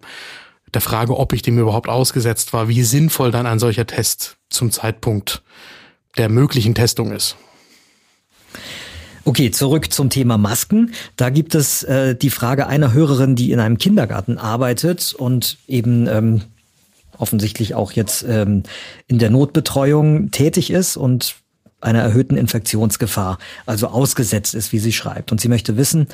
der 0.73 0.82
Frage, 0.82 1.17
ob 1.17 1.34
ich 1.34 1.41
dem 1.41 1.60
überhaupt 1.60 1.89
ausgesetzt 1.89 2.54
war, 2.54 2.67
wie 2.67 2.84
sinnvoll 2.84 3.32
dann 3.32 3.45
ein 3.45 3.60
solcher 3.60 3.86
Test 3.86 4.38
zum 4.49 4.71
Zeitpunkt 4.71 5.43
der 6.17 6.30
möglichen 6.30 6.75
Testung 6.75 7.12
ist. 7.12 7.36
Okay, 9.23 9.51
zurück 9.51 9.93
zum 9.93 10.10
Thema 10.10 10.38
Masken. 10.38 10.93
Da 11.15 11.29
gibt 11.29 11.53
es 11.53 11.84
äh, 11.84 12.15
die 12.15 12.31
Frage 12.31 12.67
einer 12.67 12.93
Hörerin, 12.93 13.36
die 13.36 13.51
in 13.51 13.60
einem 13.60 13.77
Kindergarten 13.77 14.39
arbeitet 14.39 15.13
und 15.13 15.57
eben 15.67 16.07
ähm, 16.07 16.41
offensichtlich 17.19 17.75
auch 17.75 17.91
jetzt 17.91 18.25
ähm, 18.27 18.63
in 19.07 19.19
der 19.19 19.29
Notbetreuung 19.29 20.31
tätig 20.31 20.71
ist 20.71 20.97
und 20.97 21.36
einer 21.82 22.00
erhöhten 22.00 22.38
Infektionsgefahr, 22.38 23.38
also 23.65 23.88
ausgesetzt 23.88 24.54
ist, 24.54 24.72
wie 24.72 24.80
sie 24.80 24.94
schreibt. 24.94 25.32
Und 25.32 25.41
sie 25.41 25.48
möchte 25.50 25.78
wissen, 25.78 26.08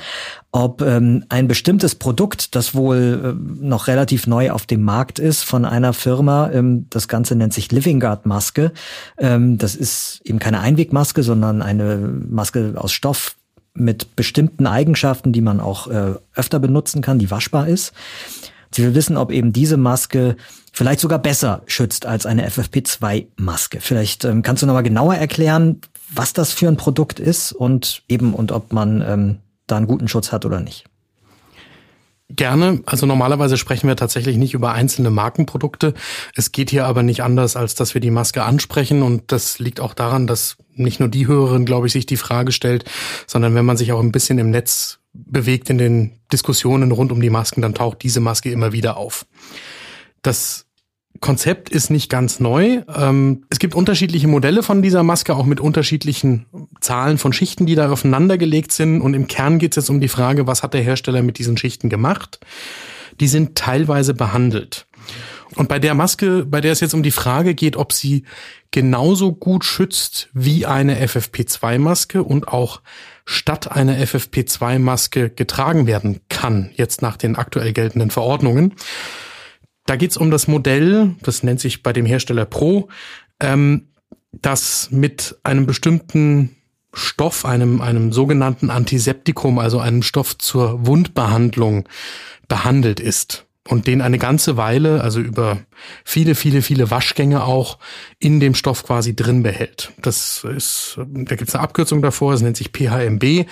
ob 0.50 0.82
ähm, 0.82 1.24
ein 1.28 1.48
bestimmtes 1.48 1.94
Produkt, 1.94 2.54
das 2.54 2.74
wohl 2.74 3.36
äh, 3.36 3.64
noch 3.64 3.86
relativ 3.86 4.26
neu 4.26 4.50
auf 4.50 4.66
dem 4.66 4.82
Markt 4.82 5.18
ist, 5.18 5.44
von 5.44 5.64
einer 5.64 5.92
Firma, 5.92 6.50
ähm, 6.50 6.86
das 6.90 7.08
Ganze 7.08 7.34
nennt 7.34 7.52
sich 7.52 7.70
Living 7.70 8.00
Guard 8.00 8.26
Maske. 8.26 8.72
Ähm, 9.18 9.58
das 9.58 9.74
ist 9.74 10.20
eben 10.24 10.38
keine 10.38 10.60
Einwegmaske, 10.60 11.22
sondern 11.22 11.62
eine 11.62 11.96
Maske 11.96 12.74
aus 12.76 12.92
Stoff 12.92 13.36
mit 13.74 14.16
bestimmten 14.16 14.66
Eigenschaften, 14.66 15.32
die 15.32 15.40
man 15.40 15.60
auch 15.60 15.86
äh, 15.86 16.14
öfter 16.34 16.58
benutzen 16.58 17.02
kann, 17.02 17.18
die 17.18 17.30
waschbar 17.30 17.68
ist. 17.68 17.92
Sie 18.70 18.82
will 18.82 18.94
wissen, 18.94 19.16
ob 19.16 19.30
eben 19.30 19.52
diese 19.52 19.76
Maske 19.76 20.36
vielleicht 20.78 21.00
sogar 21.00 21.18
besser 21.18 21.62
schützt 21.66 22.06
als 22.06 22.24
eine 22.24 22.48
FFP2-Maske. 22.48 23.80
Vielleicht 23.80 24.24
ähm, 24.24 24.42
kannst 24.42 24.62
du 24.62 24.66
nochmal 24.66 24.84
genauer 24.84 25.16
erklären, 25.16 25.80
was 26.08 26.32
das 26.32 26.52
für 26.52 26.68
ein 26.68 26.76
Produkt 26.76 27.18
ist 27.18 27.50
und 27.50 28.04
eben 28.08 28.32
und 28.32 28.52
ob 28.52 28.72
man 28.72 29.02
ähm, 29.02 29.38
da 29.66 29.76
einen 29.76 29.88
guten 29.88 30.06
Schutz 30.06 30.30
hat 30.30 30.46
oder 30.46 30.60
nicht. 30.60 30.84
Gerne. 32.30 32.80
Also 32.86 33.06
normalerweise 33.06 33.56
sprechen 33.56 33.88
wir 33.88 33.96
tatsächlich 33.96 34.36
nicht 34.36 34.54
über 34.54 34.70
einzelne 34.70 35.10
Markenprodukte. 35.10 35.94
Es 36.36 36.52
geht 36.52 36.70
hier 36.70 36.86
aber 36.86 37.02
nicht 37.02 37.24
anders, 37.24 37.56
als 37.56 37.74
dass 37.74 37.94
wir 37.94 38.00
die 38.00 38.12
Maske 38.12 38.44
ansprechen. 38.44 39.02
Und 39.02 39.32
das 39.32 39.58
liegt 39.58 39.80
auch 39.80 39.94
daran, 39.94 40.28
dass 40.28 40.58
nicht 40.74 41.00
nur 41.00 41.08
die 41.08 41.26
Hörerin, 41.26 41.64
glaube 41.64 41.88
ich, 41.88 41.92
sich 41.92 42.06
die 42.06 42.16
Frage 42.16 42.52
stellt, 42.52 42.84
sondern 43.26 43.56
wenn 43.56 43.64
man 43.64 43.76
sich 43.76 43.90
auch 43.90 44.00
ein 44.00 44.12
bisschen 44.12 44.38
im 44.38 44.50
Netz 44.50 45.00
bewegt 45.12 45.70
in 45.70 45.78
den 45.78 46.20
Diskussionen 46.32 46.92
rund 46.92 47.10
um 47.10 47.20
die 47.20 47.30
Masken, 47.30 47.62
dann 47.62 47.74
taucht 47.74 48.02
diese 48.04 48.20
Maske 48.20 48.52
immer 48.52 48.72
wieder 48.72 48.96
auf. 48.96 49.26
Das 50.22 50.66
Konzept 51.20 51.68
ist 51.68 51.90
nicht 51.90 52.08
ganz 52.10 52.40
neu. 52.40 52.82
Ähm, 52.94 53.44
es 53.50 53.58
gibt 53.58 53.74
unterschiedliche 53.74 54.28
Modelle 54.28 54.62
von 54.62 54.82
dieser 54.82 55.02
Maske, 55.02 55.34
auch 55.34 55.46
mit 55.46 55.60
unterschiedlichen 55.60 56.46
Zahlen 56.80 57.18
von 57.18 57.32
Schichten, 57.32 57.66
die 57.66 57.74
da 57.74 57.90
aufeinander 57.90 58.38
gelegt 58.38 58.72
sind. 58.72 59.00
Und 59.00 59.14
im 59.14 59.26
Kern 59.26 59.58
geht 59.58 59.72
es 59.72 59.82
jetzt 59.82 59.90
um 59.90 60.00
die 60.00 60.08
Frage, 60.08 60.46
was 60.46 60.62
hat 60.62 60.74
der 60.74 60.82
Hersteller 60.82 61.22
mit 61.22 61.38
diesen 61.38 61.56
Schichten 61.56 61.88
gemacht? 61.88 62.40
Die 63.20 63.28
sind 63.28 63.56
teilweise 63.56 64.14
behandelt. 64.14 64.86
Und 65.54 65.68
bei 65.68 65.78
der 65.78 65.94
Maske, 65.94 66.44
bei 66.44 66.60
der 66.60 66.72
es 66.72 66.80
jetzt 66.80 66.94
um 66.94 67.02
die 67.02 67.10
Frage 67.10 67.54
geht, 67.54 67.76
ob 67.76 67.92
sie 67.92 68.24
genauso 68.70 69.32
gut 69.32 69.64
schützt 69.64 70.28
wie 70.32 70.66
eine 70.66 71.04
FFP2-Maske 71.04 72.22
und 72.22 72.48
auch 72.48 72.80
statt 73.24 73.70
einer 73.72 73.96
FFP2-Maske 73.96 75.30
getragen 75.30 75.86
werden 75.86 76.20
kann, 76.28 76.70
jetzt 76.74 77.02
nach 77.02 77.16
den 77.16 77.36
aktuell 77.36 77.72
geltenden 77.72 78.10
Verordnungen. 78.10 78.74
Da 79.88 79.96
geht's 79.96 80.18
um 80.18 80.30
das 80.30 80.48
Modell, 80.48 81.16
das 81.22 81.42
nennt 81.42 81.60
sich 81.60 81.82
bei 81.82 81.94
dem 81.94 82.04
Hersteller 82.04 82.44
Pro, 82.44 82.88
ähm, 83.40 83.88
das 84.32 84.90
mit 84.90 85.38
einem 85.44 85.64
bestimmten 85.64 86.54
Stoff, 86.92 87.46
einem, 87.46 87.80
einem 87.80 88.12
sogenannten 88.12 88.68
Antiseptikum, 88.68 89.58
also 89.58 89.78
einem 89.78 90.02
Stoff 90.02 90.36
zur 90.36 90.86
Wundbehandlung 90.86 91.88
behandelt 92.48 93.00
ist 93.00 93.47
und 93.68 93.86
den 93.86 94.00
eine 94.00 94.18
ganze 94.18 94.56
Weile, 94.56 95.02
also 95.02 95.20
über 95.20 95.58
viele, 96.04 96.34
viele, 96.34 96.62
viele 96.62 96.90
Waschgänge 96.90 97.44
auch 97.44 97.78
in 98.18 98.40
dem 98.40 98.54
Stoff 98.54 98.84
quasi 98.84 99.14
drin 99.14 99.42
behält. 99.42 99.92
Das 100.00 100.44
ist, 100.44 100.98
da 101.06 101.34
gibt 101.36 101.48
es 101.48 101.54
eine 101.54 101.62
Abkürzung 101.62 102.00
davor, 102.00 102.32
es 102.32 102.40
nennt 102.40 102.56
sich 102.56 102.70
PHMB. 102.72 103.46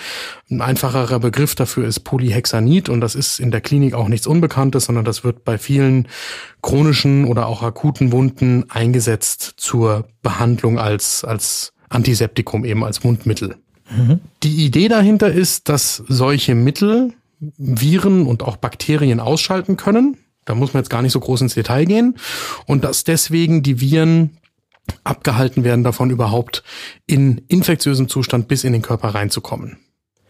Ein 0.49 0.61
einfacherer 0.61 1.19
Begriff 1.19 1.53
dafür 1.53 1.87
ist 1.87 1.99
Polyhexanid 1.99 2.89
und 2.89 2.99
das 2.99 3.13
ist 3.13 3.39
in 3.39 3.51
der 3.51 3.61
Klinik 3.61 3.93
auch 3.93 4.07
nichts 4.07 4.25
Unbekanntes, 4.25 4.85
sondern 4.85 5.05
das 5.05 5.23
wird 5.23 5.43
bei 5.43 5.59
vielen 5.59 6.07
chronischen 6.63 7.25
oder 7.25 7.45
auch 7.45 7.61
akuten 7.61 8.11
Wunden 8.11 8.69
eingesetzt 8.69 9.53
zur 9.57 10.07
Behandlung 10.23 10.79
als, 10.79 11.23
als 11.23 11.73
Antiseptikum, 11.89 12.65
eben 12.65 12.83
als 12.83 13.03
Wundmittel. 13.03 13.55
Mhm. 13.95 14.19
Die 14.43 14.65
Idee 14.65 14.87
dahinter 14.87 15.31
ist, 15.31 15.69
dass 15.69 16.03
solche 16.07 16.55
Mittel 16.55 17.13
Viren 17.39 18.25
und 18.25 18.43
auch 18.43 18.57
Bakterien 18.57 19.19
ausschalten 19.19 19.77
können. 19.77 20.17
Da 20.45 20.55
muss 20.55 20.73
man 20.73 20.81
jetzt 20.81 20.89
gar 20.89 21.01
nicht 21.01 21.11
so 21.11 21.19
groß 21.19 21.41
ins 21.41 21.55
Detail 21.55 21.85
gehen. 21.85 22.17
Und 22.65 22.83
dass 22.83 23.03
deswegen 23.03 23.63
die 23.63 23.81
Viren 23.81 24.37
abgehalten 25.03 25.63
werden, 25.63 25.83
davon 25.83 26.09
überhaupt 26.09 26.63
in 27.05 27.41
infektiösem 27.47 28.07
Zustand 28.07 28.47
bis 28.47 28.63
in 28.63 28.73
den 28.73 28.81
Körper 28.81 29.09
reinzukommen. 29.09 29.77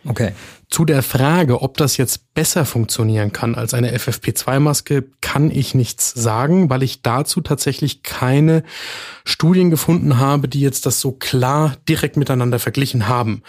Okay. 0.08 0.32
Zu 0.70 0.84
der 0.84 1.02
Frage, 1.02 1.62
ob 1.62 1.78
das 1.78 1.98
jetzt 1.98 2.34
besser 2.34 2.66
funktionieren 2.66 3.32
kann 3.32 3.56
als 3.56 3.74
eine 3.74 3.96
FFP2-Maske, 3.96 5.06
kann 5.22 5.50
ich 5.50 5.74
nichts 5.76 6.12
sagen, 6.14 6.70
weil 6.70 6.84
ich 6.84 7.02
dazu 7.02 7.40
tatsächlich 7.42 8.04
keine 8.04 8.64
Studien 9.24 9.70
gefunden 9.70 10.18
habe, 10.18 10.48
die 10.48 10.60
jetzt 10.60 10.86
das 10.86 11.00
so 11.00 11.12
klar 11.14 11.76
direkt 11.88 12.18
miteinander 12.18 12.60
verglichen 12.60 13.08
haben. 13.08 13.44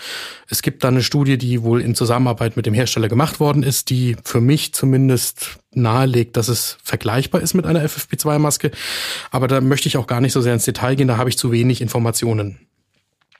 Es 0.48 0.62
gibt 0.62 0.84
da 0.84 0.88
eine 0.88 1.02
Studie, 1.02 1.38
die 1.38 1.62
wohl 1.62 1.80
in 1.80 1.96
Zusammenarbeit 1.96 2.56
mit 2.56 2.66
dem 2.66 2.74
Hersteller 2.74 3.08
gemacht 3.08 3.40
worden 3.40 3.62
ist, 3.62 3.90
die 3.90 4.16
für 4.22 4.40
mich 4.40 4.72
zumindest 4.72 5.58
nahelegt, 5.72 6.36
dass 6.36 6.48
es 6.48 6.78
vergleichbar 6.82 7.40
ist 7.40 7.54
mit 7.54 7.66
einer 7.66 7.84
FFP2-Maske. 7.84 8.70
Aber 9.30 9.48
da 9.48 9.60
möchte 9.60 9.88
ich 9.88 9.96
auch 9.96 10.06
gar 10.06 10.20
nicht 10.20 10.32
so 10.32 10.40
sehr 10.40 10.54
ins 10.54 10.64
Detail 10.64 10.94
gehen, 10.94 11.08
da 11.08 11.16
habe 11.16 11.30
ich 11.30 11.38
zu 11.38 11.52
wenig 11.52 11.80
Informationen. 11.80 12.67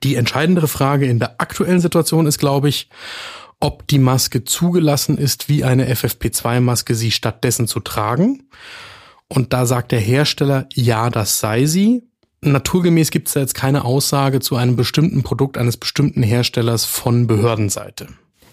Die 0.03 0.15
entscheidendere 0.15 0.69
Frage 0.69 1.07
in 1.07 1.19
der 1.19 1.41
aktuellen 1.41 1.81
Situation 1.81 2.27
ist, 2.27 2.39
glaube 2.39 2.69
ich, 2.69 2.89
ob 3.61 3.87
die 3.89 3.99
Maske 3.99 4.45
zugelassen 4.45 5.19
ist, 5.19 5.49
wie 5.49 5.65
eine 5.65 5.93
FFP2-Maske 5.93 6.95
sie 6.95 7.11
stattdessen 7.11 7.67
zu 7.67 7.81
tragen. 7.81 8.49
Und 9.29 9.53
da 9.53 9.67
sagt 9.67 9.93
der 9.93 10.01
Hersteller, 10.01 10.69
ja, 10.75 11.11
das 11.11 11.41
sei 11.41 11.67
sie. 11.67 12.05
Naturgemäß 12.41 13.11
gibt 13.11 13.29
es 13.29 13.35
da 13.35 13.41
jetzt 13.41 13.55
keine 13.55 13.85
Aussage 13.85 14.41
zu 14.41 14.55
einem 14.55 14.77
bestimmten 14.77 15.25
Produkt 15.25 15.59
eines 15.59 15.77
bestimmten 15.77 16.23
Herstellers 16.23 16.85
von 16.85 17.27
Behördenseite. 17.27 18.09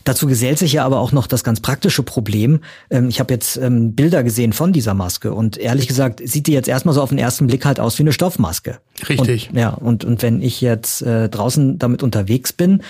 Dazu 0.05 0.27
gesellt 0.27 0.59
sich 0.59 0.73
ja 0.73 0.85
aber 0.85 0.99
auch 0.99 1.11
noch 1.11 1.27
das 1.27 1.43
ganz 1.43 1.59
praktische 1.59 2.03
Problem. 2.03 2.61
Ähm, 2.89 3.09
ich 3.09 3.19
habe 3.19 3.33
jetzt 3.33 3.57
ähm, 3.57 3.93
Bilder 3.93 4.23
gesehen 4.23 4.53
von 4.53 4.71
dieser 4.71 4.93
Maske 4.93 5.33
und 5.33 5.57
ehrlich 5.57 5.87
gesagt 5.87 6.21
sieht 6.23 6.47
die 6.47 6.53
jetzt 6.53 6.69
erstmal 6.69 6.95
so 6.95 7.01
auf 7.01 7.09
den 7.09 7.17
ersten 7.17 7.47
Blick 7.47 7.65
halt 7.65 7.79
aus 7.79 7.97
wie 7.97 8.03
eine 8.03 8.13
Stoffmaske. 8.13 8.77
Richtig. 9.09 9.49
Und, 9.49 9.59
ja, 9.59 9.71
und, 9.71 10.05
und 10.05 10.21
wenn 10.21 10.41
ich 10.41 10.61
jetzt 10.61 11.01
äh, 11.01 11.27
draußen 11.27 11.79
damit 11.79 12.03
unterwegs 12.03 12.53
bin, 12.53 12.83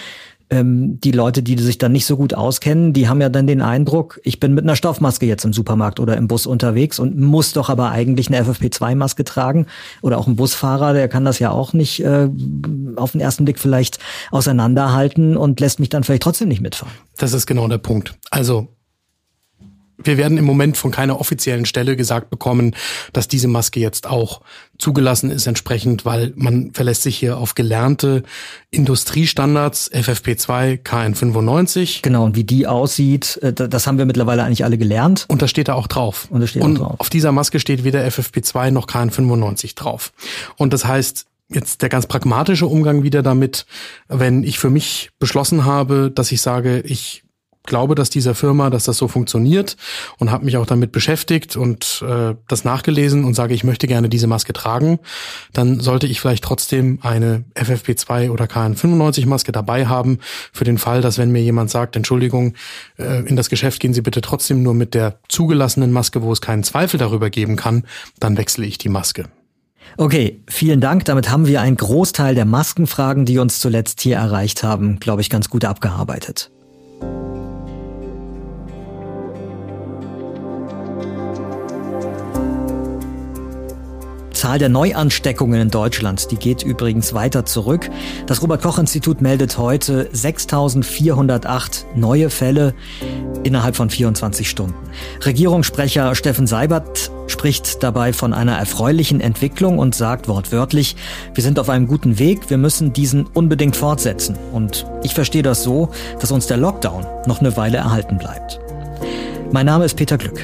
ähm, 0.55 0.99
die 1.01 1.11
Leute, 1.11 1.43
die 1.43 1.57
sich 1.57 1.77
dann 1.77 1.91
nicht 1.91 2.05
so 2.05 2.17
gut 2.17 2.33
auskennen, 2.33 2.93
die 2.93 3.07
haben 3.09 3.21
ja 3.21 3.29
dann 3.29 3.47
den 3.47 3.61
Eindruck, 3.61 4.19
ich 4.23 4.39
bin 4.39 4.53
mit 4.53 4.63
einer 4.63 4.75
Stoffmaske 4.75 5.25
jetzt 5.25 5.43
im 5.43 5.53
Supermarkt 5.53 5.99
oder 5.99 6.15
im 6.17 6.27
Bus 6.27 6.47
unterwegs 6.47 6.99
und 6.99 7.19
muss 7.19 7.53
doch 7.53 7.69
aber 7.69 7.91
eigentlich 7.91 8.27
eine 8.27 8.41
FFP2-Maske 8.41 9.23
tragen. 9.23 9.67
Oder 10.01 10.17
auch 10.17 10.27
ein 10.27 10.35
Busfahrer, 10.35 10.93
der 10.93 11.07
kann 11.07 11.25
das 11.25 11.39
ja 11.39 11.51
auch 11.51 11.73
nicht 11.73 12.03
äh, 12.03 12.29
auf 12.95 13.11
den 13.11 13.21
ersten 13.21 13.45
Blick 13.45 13.59
vielleicht 13.59 13.99
auseinanderhalten 14.31 15.37
und 15.37 15.59
lässt 15.59 15.79
mich 15.79 15.89
dann 15.89 16.03
vielleicht 16.03 16.23
trotzdem 16.23 16.47
nicht 16.47 16.61
mitfahren. 16.61 16.93
Das 17.17 17.33
ist 17.33 17.45
genau 17.45 17.67
der 17.67 17.77
Punkt. 17.77 18.15
Also 18.31 18.74
wir 20.05 20.17
werden 20.17 20.37
im 20.37 20.45
Moment 20.45 20.77
von 20.77 20.91
keiner 20.91 21.19
offiziellen 21.19 21.65
Stelle 21.65 21.95
gesagt 21.95 22.29
bekommen, 22.29 22.75
dass 23.13 23.27
diese 23.27 23.47
Maske 23.47 23.79
jetzt 23.79 24.07
auch 24.07 24.41
zugelassen 24.77 25.31
ist 25.31 25.47
entsprechend, 25.47 26.05
weil 26.05 26.33
man 26.35 26.71
verlässt 26.73 27.03
sich 27.03 27.17
hier 27.17 27.37
auf 27.37 27.55
gelernte 27.55 28.23
Industriestandards 28.71 29.91
FFP2, 29.91 30.83
KN95. 30.83 32.01
Genau, 32.01 32.25
und 32.25 32.35
wie 32.35 32.43
die 32.43 32.67
aussieht, 32.67 33.37
äh, 33.41 33.53
das 33.53 33.87
haben 33.87 33.97
wir 33.97 34.05
mittlerweile 34.05 34.43
eigentlich 34.43 34.63
alle 34.63 34.77
gelernt. 34.77 35.25
Und 35.27 35.41
da 35.41 35.47
steht 35.47 35.67
da 35.67 35.73
auch 35.75 35.87
drauf. 35.87 36.27
Und, 36.29 36.41
da 36.41 36.47
steht 36.47 36.63
und 36.63 36.77
auch 36.77 36.87
drauf. 36.87 36.99
auf 36.99 37.09
dieser 37.09 37.31
Maske 37.31 37.59
steht 37.59 37.83
weder 37.83 38.05
FFP2 38.05 38.71
noch 38.71 38.87
KN95 38.87 39.75
drauf. 39.75 40.11
Und 40.57 40.73
das 40.73 40.85
heißt, 40.85 41.25
jetzt 41.49 41.81
der 41.81 41.89
ganz 41.89 42.07
pragmatische 42.07 42.65
Umgang 42.65 43.03
wieder 43.03 43.23
damit, 43.23 43.65
wenn 44.07 44.43
ich 44.43 44.59
für 44.59 44.69
mich 44.69 45.11
beschlossen 45.19 45.65
habe, 45.65 46.11
dass 46.13 46.31
ich 46.31 46.41
sage, 46.41 46.81
ich 46.81 47.24
glaube, 47.65 47.95
dass 47.95 48.09
dieser 48.09 48.35
Firma, 48.35 48.69
dass 48.69 48.85
das 48.85 48.97
so 48.97 49.07
funktioniert 49.07 49.77
und 50.17 50.31
habe 50.31 50.45
mich 50.45 50.57
auch 50.57 50.65
damit 50.65 50.91
beschäftigt 50.91 51.55
und 51.55 52.03
äh, 52.07 52.35
das 52.47 52.63
nachgelesen 52.63 53.23
und 53.23 53.33
sage, 53.33 53.53
ich 53.53 53.63
möchte 53.63 53.87
gerne 53.87 54.09
diese 54.09 54.27
Maske 54.27 54.53
tragen, 54.53 54.99
dann 55.53 55.79
sollte 55.79 56.07
ich 56.07 56.19
vielleicht 56.19 56.43
trotzdem 56.43 56.99
eine 57.01 57.43
FFP2 57.55 58.29
oder 58.29 58.45
KN95 58.45 59.27
Maske 59.27 59.51
dabei 59.51 59.87
haben 59.87 60.19
für 60.51 60.63
den 60.63 60.77
Fall, 60.77 61.01
dass 61.01 61.17
wenn 61.17 61.31
mir 61.31 61.41
jemand 61.41 61.69
sagt, 61.69 61.95
Entschuldigung, 61.95 62.53
äh, 62.97 63.25
in 63.27 63.35
das 63.35 63.49
Geschäft 63.49 63.79
gehen 63.79 63.93
Sie 63.93 64.01
bitte 64.01 64.21
trotzdem 64.21 64.63
nur 64.63 64.73
mit 64.73 64.93
der 64.93 65.19
zugelassenen 65.29 65.91
Maske, 65.91 66.21
wo 66.21 66.31
es 66.31 66.41
keinen 66.41 66.63
Zweifel 66.63 66.97
darüber 66.97 67.29
geben 67.29 67.55
kann, 67.55 67.83
dann 68.19 68.37
wechsle 68.37 68.65
ich 68.65 68.77
die 68.77 68.89
Maske. 68.89 69.25
Okay, 69.97 70.43
vielen 70.49 70.81
Dank. 70.81 71.05
Damit 71.05 71.29
haben 71.29 71.47
wir 71.47 71.61
einen 71.61 71.77
Großteil 71.77 72.35
der 72.35 72.45
Maskenfragen, 72.45 73.25
die 73.25 73.39
uns 73.39 73.59
zuletzt 73.59 74.01
hier 74.01 74.17
erreicht 74.17 74.63
haben, 74.63 74.99
glaube 74.99 75.21
ich, 75.21 75.29
ganz 75.29 75.49
gut 75.49 75.63
abgearbeitet. 75.63 76.51
Zahl 84.45 84.59
der 84.59 84.69
Neuansteckungen 84.69 85.59
in 85.59 85.69
Deutschland, 85.71 86.29
die 86.29 86.35
geht 86.35 86.61
übrigens 86.61 87.15
weiter 87.15 87.45
zurück. 87.45 87.89
Das 88.27 88.43
Robert 88.43 88.61
Koch 88.61 88.77
Institut 88.77 89.19
meldet 89.19 89.57
heute 89.57 90.07
6408 90.11 91.87
neue 91.95 92.29
Fälle 92.29 92.75
innerhalb 93.41 93.75
von 93.75 93.89
24 93.89 94.47
Stunden. 94.47 94.75
Regierungssprecher 95.25 96.13
Steffen 96.13 96.45
Seibert 96.45 97.09
spricht 97.25 97.81
dabei 97.81 98.13
von 98.13 98.35
einer 98.35 98.55
erfreulichen 98.55 99.19
Entwicklung 99.19 99.79
und 99.79 99.95
sagt 99.95 100.27
wortwörtlich, 100.27 100.95
wir 101.33 101.43
sind 101.43 101.57
auf 101.57 101.69
einem 101.69 101.87
guten 101.87 102.19
Weg, 102.19 102.51
wir 102.51 102.59
müssen 102.59 102.93
diesen 102.93 103.25
unbedingt 103.25 103.75
fortsetzen. 103.75 104.37
Und 104.53 104.85
ich 105.01 105.15
verstehe 105.15 105.41
das 105.41 105.63
so, 105.63 105.89
dass 106.19 106.29
uns 106.29 106.45
der 106.45 106.57
Lockdown 106.57 107.03
noch 107.25 107.39
eine 107.39 107.57
Weile 107.57 107.77
erhalten 107.77 108.19
bleibt. 108.19 108.59
Mein 109.51 109.65
Name 109.65 109.83
ist 109.85 109.95
Peter 109.95 110.17
Glück. 110.17 110.39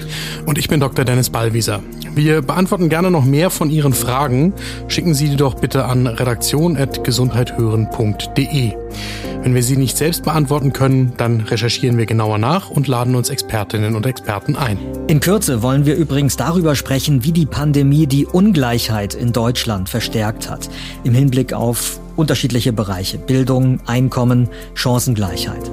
Und 0.46 0.58
ich 0.58 0.68
bin 0.68 0.80
Dr. 0.80 1.06
Dennis 1.06 1.30
Ballwieser. 1.30 1.82
Wir 2.14 2.42
beantworten 2.42 2.90
gerne 2.90 3.12
noch 3.12 3.24
mehr 3.26 3.50
von 3.50 3.70
Ihren 3.70 3.94
Fragen. 3.94 4.54
Schicken 4.88 5.14
Sie 5.14 5.30
die 5.30 5.38
doch 5.38 5.56
bitte 5.56 5.86
an 5.86 6.08
redaktion.gesundheithören.de. 6.08 8.74
Wenn 9.44 9.56
wir 9.56 9.64
sie 9.64 9.76
nicht 9.76 9.98
selbst 9.98 10.24
beantworten 10.24 10.72
können, 10.72 11.14
dann 11.18 11.42
recherchieren 11.42 11.98
wir 11.98 12.06
genauer 12.06 12.38
nach 12.38 12.70
und 12.70 12.88
laden 12.88 13.16
uns 13.16 13.32
Expertinnen 13.32 13.96
und 13.96 14.06
Experten 14.06 14.56
ein. 14.56 14.78
In 15.08 15.20
Kürze 15.20 15.64
wollen 15.64 15.88
wir 15.88 15.96
übrigens 15.96 16.38
darüber 16.38 16.76
sprechen, 16.76 17.24
wie 17.24 17.32
die 17.32 17.48
Pandemie 17.48 18.06
die 18.06 18.28
Ungleichheit 18.28 19.16
in 19.16 19.34
Deutschland 19.34 19.90
verstärkt 19.90 20.48
hat. 20.48 20.70
Im 21.04 21.16
Hinblick 21.16 21.54
auf 21.54 22.00
unterschiedliche 22.16 22.72
Bereiche. 22.72 23.18
Bildung, 23.18 23.80
Einkommen, 23.88 24.48
Chancengleichheit. 24.76 25.72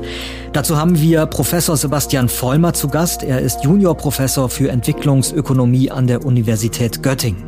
Dazu 0.52 0.76
haben 0.76 0.98
wir 0.98 1.26
Professor 1.26 1.76
Sebastian 1.76 2.28
Vollmer 2.28 2.72
zu 2.72 2.88
Gast. 2.88 3.22
Er 3.22 3.40
ist 3.40 3.64
Juniorprofessor 3.64 4.48
für 4.48 4.70
Entwicklungsökonomie 4.70 5.90
an 5.90 6.06
der 6.06 6.24
Universität 6.24 7.02
Göttingen. 7.02 7.44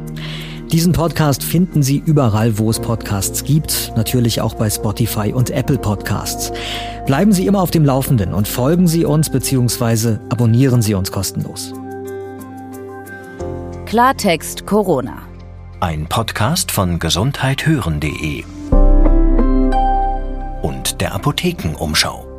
Diesen 0.70 0.92
Podcast 0.92 1.42
finden 1.42 1.82
Sie 1.82 2.00
überall, 2.04 2.58
wo 2.58 2.70
es 2.70 2.78
Podcasts 2.78 3.42
gibt, 3.42 3.92
natürlich 3.96 4.40
auch 4.40 4.54
bei 4.54 4.70
Spotify 4.70 5.32
und 5.32 5.50
Apple 5.50 5.78
Podcasts. 5.78 6.52
Bleiben 7.06 7.32
Sie 7.32 7.46
immer 7.46 7.60
auf 7.60 7.72
dem 7.72 7.84
Laufenden 7.84 8.32
und 8.34 8.46
folgen 8.46 8.86
Sie 8.86 9.04
uns 9.04 9.30
bzw. 9.30 10.18
abonnieren 10.28 10.80
Sie 10.80 10.94
uns 10.94 11.10
kostenlos. 11.10 11.72
Klartext 13.86 14.66
Corona. 14.66 15.22
Ein 15.80 16.06
Podcast 16.06 16.70
von 16.70 17.00
gesundheithören.de 17.00 18.44
und 20.62 21.00
der 21.00 21.14
Apothekenumschau. 21.14 22.29